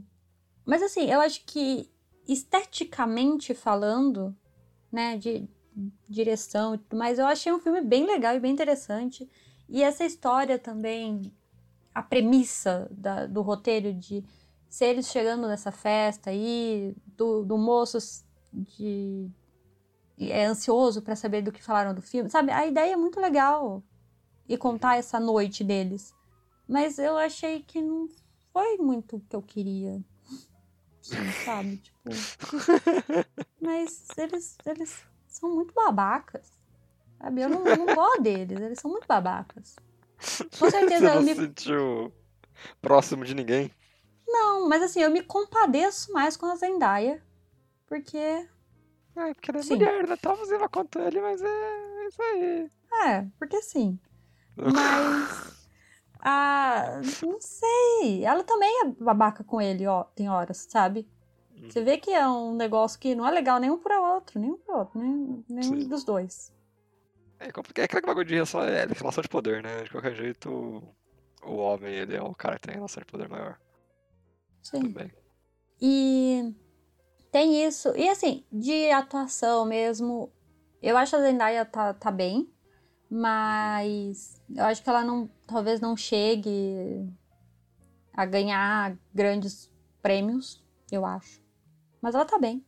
Mas 0.66 0.83
assim, 0.83 1.09
eu 1.11 1.20
acho 1.20 1.44
que 1.46 1.88
esteticamente 2.26 3.55
falando, 3.55 4.37
né, 4.90 5.16
de 5.16 5.48
direção 6.09 6.74
e 6.74 6.79
tudo 6.79 6.98
mais, 6.98 7.18
eu 7.18 7.26
achei 7.26 7.52
um 7.52 7.61
filme 7.61 7.81
bem 7.81 8.05
legal 8.05 8.35
e 8.35 8.40
bem 8.40 8.52
interessante. 8.52 9.31
E 9.68 9.83
essa 9.83 10.05
história 10.05 10.59
também, 10.59 11.33
a 11.94 12.02
premissa 12.02 12.88
da- 12.90 13.26
do 13.26 13.42
roteiro 13.42 13.94
de 13.94 14.24
ser 14.68 14.87
eles 14.87 15.07
chegando 15.09 15.46
nessa 15.46 15.70
festa 15.70 16.31
aí, 16.31 16.94
do, 17.16 17.44
do 17.44 17.57
moço 17.57 17.98
de 18.52 19.31
é 20.18 20.46
ansioso 20.46 21.02
pra 21.02 21.14
saber 21.14 21.42
do 21.42 21.52
que 21.52 21.62
falaram 21.62 21.94
do 21.94 22.00
filme. 22.02 22.31
Sabe, 22.31 22.50
a 22.50 22.66
ideia 22.66 22.94
é 22.94 22.96
muito 22.96 23.20
legal. 23.20 23.83
E 24.48 24.57
contar 24.57 24.96
essa 24.96 25.18
noite 25.20 25.62
deles. 25.64 26.14
Mas 26.68 26.98
eu 26.98 27.16
achei 27.16 27.62
que 27.62 27.83
não 27.83 28.09
foi 28.52 28.76
muito 28.79 29.16
o 29.16 29.20
que 29.20 29.35
eu 29.37 29.42
queria. 29.42 30.00
Sim, 31.07 31.31
sabe? 31.45 31.77
Tipo. 31.79 32.11
Mas 33.61 34.09
eles, 34.16 34.59
eles 34.66 35.05
são 35.29 35.55
muito 35.55 35.73
babacas. 35.75 36.51
Sabe? 37.19 37.42
Eu 37.42 37.49
não, 37.49 37.66
eu 37.66 37.77
não 37.77 37.87
gosto 37.95 38.23
deles. 38.23 38.61
Eles 38.61 38.79
são 38.81 38.90
muito 38.90 39.07
babacas. 39.07 39.77
Com 40.59 40.66
certeza 40.71 41.09
Você 41.09 41.11
eu 41.11 41.14
não 41.14 41.23
me. 41.23 41.35
se 41.35 41.40
sentiu 41.42 42.12
próximo 42.81 43.25
de 43.25 43.35
ninguém? 43.35 43.71
Não, 44.27 44.69
mas 44.69 44.83
assim, 44.83 45.01
eu 45.01 45.11
me 45.11 45.23
compadeço 45.23 46.12
mais 46.12 46.37
com 46.37 46.47
a 46.47 46.57
Zendaya. 46.57 47.23
Porque. 47.87 48.19
É, 48.19 49.35
porque 49.35 49.51
ela 49.51 49.61
é 49.61 49.62
Sim. 49.62 49.77
mulher, 49.77 50.07
né? 50.09 50.16
Tá 50.16 50.33
abusiva 50.33 50.69
quanto 50.69 50.99
ele, 50.99 51.21
mas 51.21 51.40
é 51.40 52.07
isso 52.09 52.23
aí. 52.23 52.71
É, 53.07 53.27
porque 53.38 53.62
sim. 53.62 53.99
Mas. 54.57 55.56
Ah, 56.29 57.01
não 57.23 57.41
sei. 57.41 58.25
Ela 58.25 58.43
também 58.43 58.83
é 58.83 58.89
babaca 59.01 59.45
com 59.45 59.61
ele, 59.61 59.87
ó, 59.87 60.03
tem 60.03 60.29
horas, 60.29 60.67
sabe? 60.69 61.09
Uhum. 61.53 61.71
Você 61.71 61.85
vê 61.85 61.99
que 61.99 62.11
é 62.11 62.27
um 62.27 62.53
negócio 62.53 62.99
que 62.99 63.15
não 63.15 63.25
é 63.25 63.31
legal 63.31 63.61
nenhum 63.61 63.79
pro 63.79 64.03
outro, 64.03 64.41
nenhum 64.41 64.57
pro 64.57 64.79
outro, 64.79 64.99
nem, 64.99 65.45
nenhum 65.49 65.83
Sim. 65.83 65.89
dos 65.89 66.03
dois. 66.03 66.53
É, 67.39 67.53
complicado. 67.53 67.83
é 67.83 67.85
aquele 67.85 68.05
bagulho 68.05 68.27
de 68.27 68.35
relação, 68.35 68.61
é, 68.61 68.87
relação 68.87 69.23
de 69.23 69.29
poder, 69.29 69.62
né? 69.62 69.85
De 69.85 69.91
qualquer 69.91 70.17
jeito, 70.17 70.83
o 71.45 71.55
homem, 71.55 71.95
ele 71.95 72.17
é 72.17 72.21
o 72.21 72.35
cara 72.35 72.57
que 72.59 72.67
tem 72.67 72.75
relação 72.75 73.01
de 73.01 73.07
poder 73.07 73.29
maior 73.29 73.57
Sim. 74.61 74.81
também. 74.81 75.12
E 75.81 76.53
tem 77.31 77.65
isso. 77.65 77.95
E 77.95 78.09
assim, 78.09 78.45
de 78.51 78.91
atuação 78.91 79.65
mesmo, 79.65 80.33
eu 80.83 80.97
acho 80.97 81.15
a 81.15 81.21
Zendaya 81.21 81.65
tá, 81.65 81.95
tá 81.95 82.11
bem, 82.11 82.53
mas 83.11 84.40
eu 84.55 84.64
acho 84.64 84.83
que 84.83 84.88
ela 84.88 85.05
não, 85.05 85.31
talvez 85.47 85.81
não 85.81 85.97
chegue 85.97 87.09
a 88.12 88.25
ganhar 88.25 88.97
grandes 89.14 89.71
prêmios, 90.03 90.64
eu 90.90 91.05
acho. 91.05 91.40
Mas 92.01 92.14
ela 92.14 92.25
tá 92.25 92.38
bem. 92.38 92.64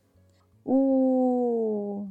O 0.63 2.09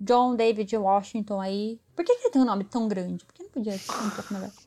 John 0.00 0.36
David 0.36 0.76
Washington 0.76 1.40
aí. 1.40 1.80
Por 1.94 2.04
que, 2.04 2.14
que 2.14 2.24
ele 2.24 2.30
tem 2.30 2.42
um 2.42 2.46
nome 2.46 2.64
tão 2.64 2.88
grande? 2.88 3.24
Por 3.24 3.34
que 3.34 3.42
não 3.42 3.50
podia 3.50 3.76
ser 3.76 3.92
um 3.92 4.10
pouco 4.10 4.34
melhor? 4.34 4.50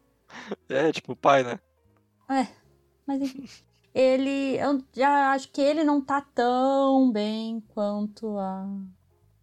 É, 0.69 0.91
tipo, 0.93 1.11
o 1.11 1.15
pai, 1.15 1.43
né? 1.43 1.59
Mas 3.05 3.21
enfim. 3.21 3.45
Ele. 3.93 4.57
Eu 4.57 4.81
já 4.93 5.31
acho 5.31 5.51
que 5.51 5.61
ele 5.61 5.83
não 5.83 5.99
tá 5.99 6.21
tão 6.21 7.11
bem 7.11 7.59
quanto 7.73 8.37
a, 8.37 8.65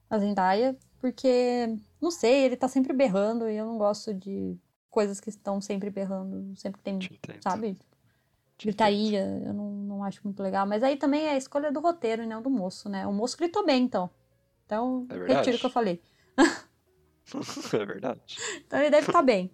a 0.09 0.19
Zendaya. 0.19 0.75
Porque, 0.99 1.77
não 2.01 2.11
sei, 2.11 2.45
ele 2.45 2.57
tá 2.57 2.69
sempre 2.69 2.93
berrando 2.93 3.49
e 3.49 3.57
eu 3.57 3.67
não 3.67 3.79
gosto 3.79 4.15
de 4.15 4.57
coisas 4.91 5.21
que 5.21 5.29
estão 5.29 5.61
sempre 5.61 5.91
berrando. 5.91 6.57
Sempre 6.57 6.81
tem. 6.83 6.99
Sabe? 7.43 7.79
gritaria, 8.59 9.41
eu 9.47 9.55
não, 9.55 9.71
não 9.71 10.05
acho 10.05 10.21
muito 10.25 10.43
legal. 10.43 10.67
Mas 10.67 10.83
aí 10.83 10.97
também 10.97 11.27
é 11.27 11.31
a 11.31 11.37
escolha 11.37 11.71
do 11.71 11.81
roteiro 11.81 12.23
e 12.23 12.27
não 12.27 12.43
do 12.43 12.51
moço, 12.51 12.89
né? 12.89 13.07
O 13.07 13.13
moço 13.13 13.37
gritou 13.37 13.65
bem, 13.65 13.85
então. 13.85 14.11
Então, 14.67 15.07
É 15.09 15.35
retiro 15.35 15.57
o 15.57 15.61
que 15.61 15.67
eu 15.67 15.71
falei. 15.71 16.03
é 17.73 17.87
verdade. 17.87 18.37
Então 18.67 18.79
ele 18.81 18.91
deve 18.91 19.07
estar 19.07 19.23
bem. 19.23 19.51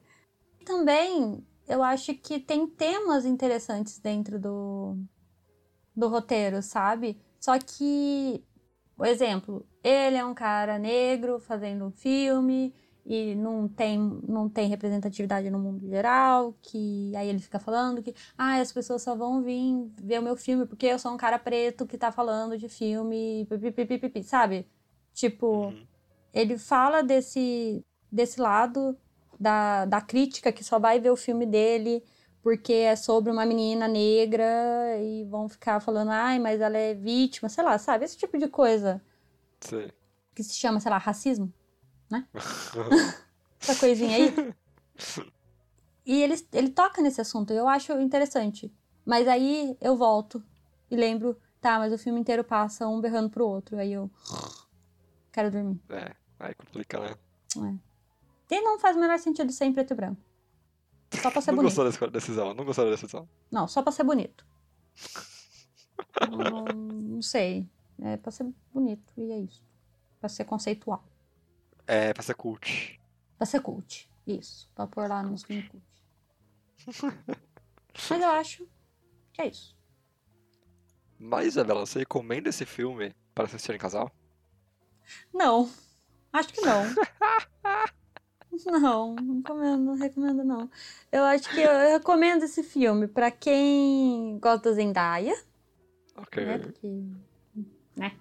Também, 0.64 1.46
eu 1.68 1.82
acho 1.82 2.14
que 2.14 2.40
tem 2.40 2.66
temas 2.66 3.26
interessantes 3.26 3.98
dentro 3.98 4.40
do, 4.40 4.96
do 5.94 6.08
roteiro, 6.08 6.62
sabe? 6.62 7.20
Só 7.38 7.58
que, 7.58 8.42
por 8.96 9.06
exemplo, 9.06 9.66
ele 9.82 10.16
é 10.16 10.24
um 10.24 10.34
cara 10.34 10.78
negro 10.78 11.38
fazendo 11.40 11.84
um 11.86 11.90
filme 11.90 12.74
e 13.04 13.34
não 13.34 13.68
tem, 13.68 13.98
não 14.26 14.48
tem 14.48 14.68
representatividade 14.68 15.50
no 15.50 15.58
mundo 15.58 15.86
geral, 15.86 16.54
que 16.62 17.14
aí 17.16 17.28
ele 17.28 17.38
fica 17.40 17.58
falando 17.58 18.02
que 18.02 18.14
ah, 18.38 18.60
as 18.60 18.72
pessoas 18.72 19.02
só 19.02 19.14
vão 19.14 19.42
vir 19.42 19.90
ver 20.02 20.20
o 20.20 20.22
meu 20.22 20.36
filme 20.36 20.66
porque 20.66 20.86
eu 20.86 20.98
sou 20.98 21.12
um 21.12 21.16
cara 21.16 21.38
preto 21.38 21.86
que 21.86 21.98
tá 21.98 22.10
falando 22.12 22.56
de 22.56 22.68
filme, 22.68 23.46
pipipipipipi, 23.48 24.22
sabe? 24.22 24.66
Tipo, 25.12 25.68
Uhum. 25.68 25.86
ele 26.32 26.58
fala 26.58 27.02
desse, 27.02 27.84
desse 28.10 28.40
lado 28.40 28.96
da, 29.38 29.84
da 29.86 30.00
crítica 30.00 30.52
que 30.52 30.64
só 30.64 30.78
vai 30.78 31.00
ver 31.00 31.10
o 31.10 31.16
filme 31.16 31.46
dele 31.46 32.02
porque 32.44 32.74
é 32.74 32.94
sobre 32.94 33.32
uma 33.32 33.46
menina 33.46 33.88
negra 33.88 34.44
e 35.00 35.24
vão 35.24 35.48
ficar 35.48 35.80
falando, 35.80 36.10
ai, 36.10 36.38
mas 36.38 36.60
ela 36.60 36.76
é 36.76 36.92
vítima, 36.92 37.48
sei 37.48 37.64
lá, 37.64 37.78
sabe? 37.78 38.04
Esse 38.04 38.18
tipo 38.18 38.36
de 38.36 38.46
coisa 38.48 39.02
Sei. 39.58 39.90
que 40.34 40.44
se 40.44 40.54
chama, 40.54 40.78
sei 40.78 40.90
lá, 40.90 40.98
racismo, 40.98 41.50
né? 42.10 42.28
Essa 43.58 43.74
coisinha 43.76 44.14
aí. 44.14 44.54
E 46.04 46.20
ele, 46.22 46.34
ele 46.52 46.68
toca 46.68 47.00
nesse 47.00 47.18
assunto, 47.18 47.50
eu 47.54 47.66
acho 47.66 47.94
interessante. 47.94 48.70
Mas 49.06 49.26
aí 49.26 49.74
eu 49.80 49.96
volto 49.96 50.44
e 50.90 50.96
lembro, 50.96 51.40
tá, 51.62 51.78
mas 51.78 51.94
o 51.94 51.98
filme 51.98 52.20
inteiro 52.20 52.44
passa 52.44 52.86
um 52.86 53.00
berrando 53.00 53.30
pro 53.30 53.48
outro, 53.48 53.78
aí 53.78 53.94
eu 53.94 54.10
quero 55.32 55.50
dormir. 55.50 55.80
É, 55.88 56.14
aí 56.38 56.54
complica, 56.54 57.00
né? 57.00 57.78
E 58.50 58.60
não 58.60 58.78
faz 58.78 58.98
o 58.98 59.00
menor 59.00 59.18
sentido 59.18 59.50
ser 59.50 59.64
em 59.64 59.72
preto 59.72 59.92
e 59.92 59.96
branco. 59.96 60.20
Só 61.22 61.30
pra 61.30 61.40
ser 61.40 61.50
não 61.52 61.56
bonito. 61.56 61.70
gostou 61.70 61.84
da 61.84 61.90
escolha- 61.90 62.10
decisão, 62.10 62.54
não 62.54 62.64
gostou 62.64 62.84
da 62.84 62.90
decisão. 62.92 63.28
Não, 63.50 63.66
só 63.68 63.82
pra 63.82 63.92
ser 63.92 64.04
bonito. 64.04 64.46
não, 66.30 66.64
não 66.64 67.22
sei. 67.22 67.68
É 68.02 68.16
pra 68.16 68.30
ser 68.30 68.52
bonito 68.72 69.12
e 69.16 69.30
é 69.32 69.38
isso. 69.38 69.64
Pra 70.20 70.28
ser 70.28 70.44
conceitual. 70.44 71.04
É, 71.86 72.12
pra 72.12 72.22
ser 72.22 72.34
cult. 72.34 73.00
Pra 73.36 73.46
ser 73.46 73.60
cult. 73.60 74.08
Isso. 74.26 74.70
Pra 74.74 74.86
pôr 74.86 75.08
lá 75.08 75.22
nos 75.22 75.42
filmes 75.44 75.68
cult. 75.68 75.84
Mas 78.10 78.20
eu 78.22 78.28
acho 78.30 78.68
que 79.32 79.42
é 79.42 79.48
isso. 79.48 79.76
Mas, 81.18 81.46
Isabela, 81.48 81.86
você 81.86 82.00
recomenda 82.00 82.48
esse 82.48 82.66
filme 82.66 83.14
para 83.34 83.44
assistir 83.44 83.74
em 83.74 83.78
casal? 83.78 84.10
Não. 85.32 85.70
Acho 86.32 86.48
que 86.52 86.60
não. 86.62 86.82
Não, 88.66 89.14
não 89.14 89.36
recomendo, 89.36 89.82
não 89.84 89.94
recomendo 89.96 90.44
não. 90.44 90.70
Eu 91.10 91.24
acho 91.24 91.48
que 91.50 91.60
eu, 91.60 91.70
eu 91.70 91.98
recomendo 91.98 92.42
esse 92.44 92.62
filme 92.62 93.08
pra 93.08 93.30
quem 93.30 94.38
gosta 94.38 94.70
da 94.70 94.74
Zendaya. 94.76 95.34
Ok. 96.16 96.44
né? 96.44 96.58
Porque, 96.58 97.02
né? 97.96 98.16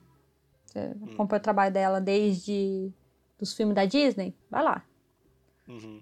Você 0.66 0.80
acompanha 1.14 1.40
o 1.40 1.44
trabalho 1.44 1.74
dela 1.74 2.02
desde 2.02 2.92
dos 3.38 3.54
filmes 3.54 3.76
da 3.76 3.86
Disney, 3.86 4.36
vai 4.50 4.64
lá. 4.64 4.84
Uhum. 5.68 6.02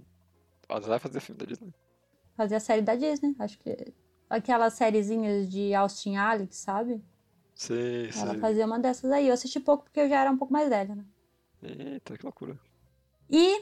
Ela 0.70 0.80
vai 0.80 1.00
fazer 1.00 1.20
filme 1.20 1.40
da 1.40 1.46
Disney. 1.46 1.74
Fazer 2.38 2.56
a 2.56 2.60
série 2.60 2.82
da 2.82 2.96
Disney. 2.96 3.36
Acho 3.40 3.60
que 3.60 3.94
aquelas 4.30 4.74
sériezinhas 4.74 5.50
de 5.50 5.74
Austin 5.74 6.16
Alex, 6.16 6.56
sabe? 6.58 7.04
Sei, 7.54 8.10
Ela 8.16 8.32
sei. 8.32 8.40
fazia 8.40 8.66
uma 8.66 8.80
dessas 8.80 9.12
aí. 9.12 9.28
Eu 9.28 9.34
assisti 9.34 9.60
pouco 9.60 9.84
porque 9.84 10.00
eu 10.00 10.10
já 10.10 10.22
era 10.22 10.32
um 10.32 10.38
pouco 10.38 10.54
mais 10.54 10.70
velha, 10.70 10.96
né? 10.96 11.06
Eita, 11.62 12.18
que 12.18 12.24
loucura. 12.24 12.58
E 13.30 13.62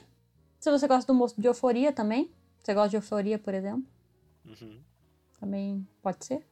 se 0.59 0.69
você 0.71 0.87
gosta 0.87 1.11
do 1.11 1.17
moço 1.17 1.39
de 1.39 1.47
euforia 1.47 1.91
também, 1.93 2.31
você 2.59 2.73
gosta 2.73 2.89
de 2.89 2.95
euforia, 2.97 3.39
por 3.39 3.53
exemplo, 3.53 3.85
Uhum. 4.45 4.81
também 5.39 5.87
pode 6.01 6.25
ser. 6.25 6.45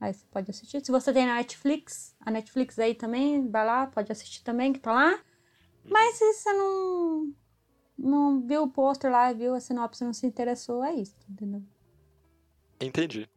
Aí 0.00 0.12
você 0.14 0.24
pode 0.30 0.50
assistir. 0.50 0.84
Se 0.84 0.92
você 0.92 1.12
tem 1.12 1.26
na 1.26 1.34
Netflix, 1.36 2.14
a 2.20 2.30
Netflix 2.30 2.78
aí 2.78 2.94
também, 2.94 3.48
vai 3.50 3.66
lá, 3.66 3.86
pode 3.88 4.12
assistir 4.12 4.42
também, 4.44 4.72
que 4.72 4.78
tá 4.78 4.92
lá. 4.92 5.20
Mas 5.84 6.16
se 6.16 6.32
você 6.34 6.52
não, 6.52 7.34
não 7.98 8.40
viu 8.46 8.62
o 8.64 8.70
pôster 8.70 9.10
lá, 9.10 9.32
viu 9.32 9.54
a 9.54 9.60
sinopse, 9.60 10.04
não 10.04 10.12
se 10.12 10.26
interessou, 10.26 10.84
é 10.84 10.94
isso, 10.94 11.16
entendeu? 11.28 11.62
Entendi. 12.80 13.28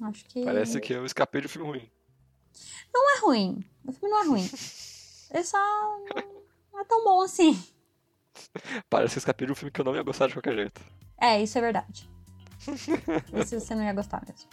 Acho 0.00 0.24
que 0.24 0.42
Parece 0.42 0.80
que 0.80 0.94
eu 0.94 1.04
escapei 1.04 1.42
de 1.42 1.46
um 1.46 1.50
filme 1.50 1.68
ruim. 1.68 1.90
não 2.94 3.16
é 3.16 3.20
ruim. 3.20 3.64
O 3.84 3.92
filme 3.92 4.08
não 4.14 4.22
é 4.22 4.26
ruim. 4.26 4.50
Ele 5.30 5.44
só 5.44 5.58
não 6.72 6.80
é 6.80 6.84
tão 6.84 7.04
bom 7.04 7.20
assim. 7.20 7.52
Parece 8.88 9.14
que 9.14 9.18
escapei 9.18 9.46
de 9.46 9.52
um 9.52 9.56
filme 9.56 9.70
que 9.70 9.80
eu 9.80 9.84
não 9.84 9.94
ia 9.94 10.02
gostar 10.02 10.26
de 10.26 10.34
qualquer 10.34 10.54
jeito. 10.54 10.80
É, 11.20 11.42
isso 11.42 11.58
é 11.58 11.60
verdade. 11.60 12.08
Esse 13.32 13.58
você 13.58 13.74
não 13.74 13.84
ia 13.84 13.92
gostar 13.92 14.22
mesmo. 14.26 14.48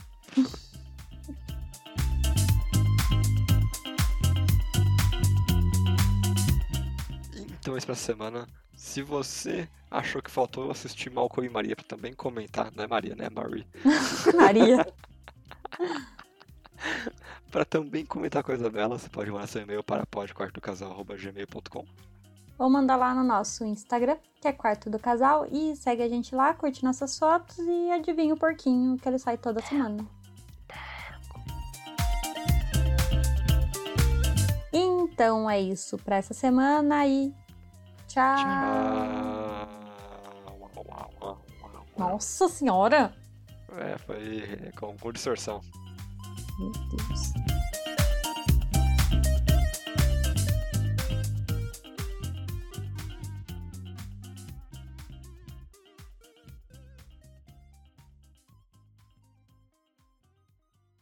Então, 7.60 7.78
isso 7.78 7.86
pra 7.86 7.95
semana. 7.95 8.47
Se 8.73 9.02
você 9.02 9.67
achou 9.89 10.21
que 10.21 10.30
faltou 10.30 10.71
assistir 10.71 11.10
Malcolm 11.10 11.47
e 11.47 11.50
Maria 11.52 11.76
pra 11.76 11.84
também 11.84 12.13
comentar, 12.13 12.71
não 12.76 12.84
é 12.84 12.88
Maria, 12.88 13.15
né? 13.15 13.26
É 13.26 13.30
Marie. 13.30 13.67
Maria. 14.38 14.88
Pra 17.52 17.65
também 17.65 18.06
comentar 18.06 18.43
coisa 18.43 18.69
dela, 18.69 18.97
você 18.97 19.10
pode 19.10 19.32
mandar 19.32 19.47
seu 19.47 19.62
e-mail 19.62 19.84
para 19.84 20.06
podquartodocasal.gmail.com 20.06 21.86
Ou 22.58 22.70
manda 22.70 22.96
lá 22.96 23.13
no 23.13 23.24
nosso 23.24 23.63
Instagram, 23.63 24.17
que 24.41 24.48
é 24.48 24.54
Quarto 24.54 24.89
do 24.89 24.98
Casal, 24.98 25.46
e 25.52 25.76
segue 25.76 26.02
a 26.02 26.10
gente 26.10 26.36
lá, 26.36 26.54
curte 26.54 26.84
nossas 26.84 27.17
fotos 27.17 27.58
e 27.60 27.91
adivinha 27.91 28.34
o 28.34 28.38
porquinho 28.38 28.98
que 28.98 29.08
ele 29.08 29.20
sai 29.20 29.38
toda 29.38 29.62
semana. 29.62 30.06
Então 34.74 35.50
é 35.50 35.60
isso 35.60 35.98
pra 35.98 36.17
essa 36.17 36.34
semana 36.34 37.08
e 37.08 37.34
tchau. 38.08 38.36
Tchau. 38.36 39.78
Nossa 41.98 42.48
senhora! 42.48 43.13
É, 43.72 43.98
foi 43.98 44.72
com, 44.80 44.96
com 44.98 45.12
distorção. 45.12 45.62
Meu 46.60 46.72
Deus. 46.72 47.47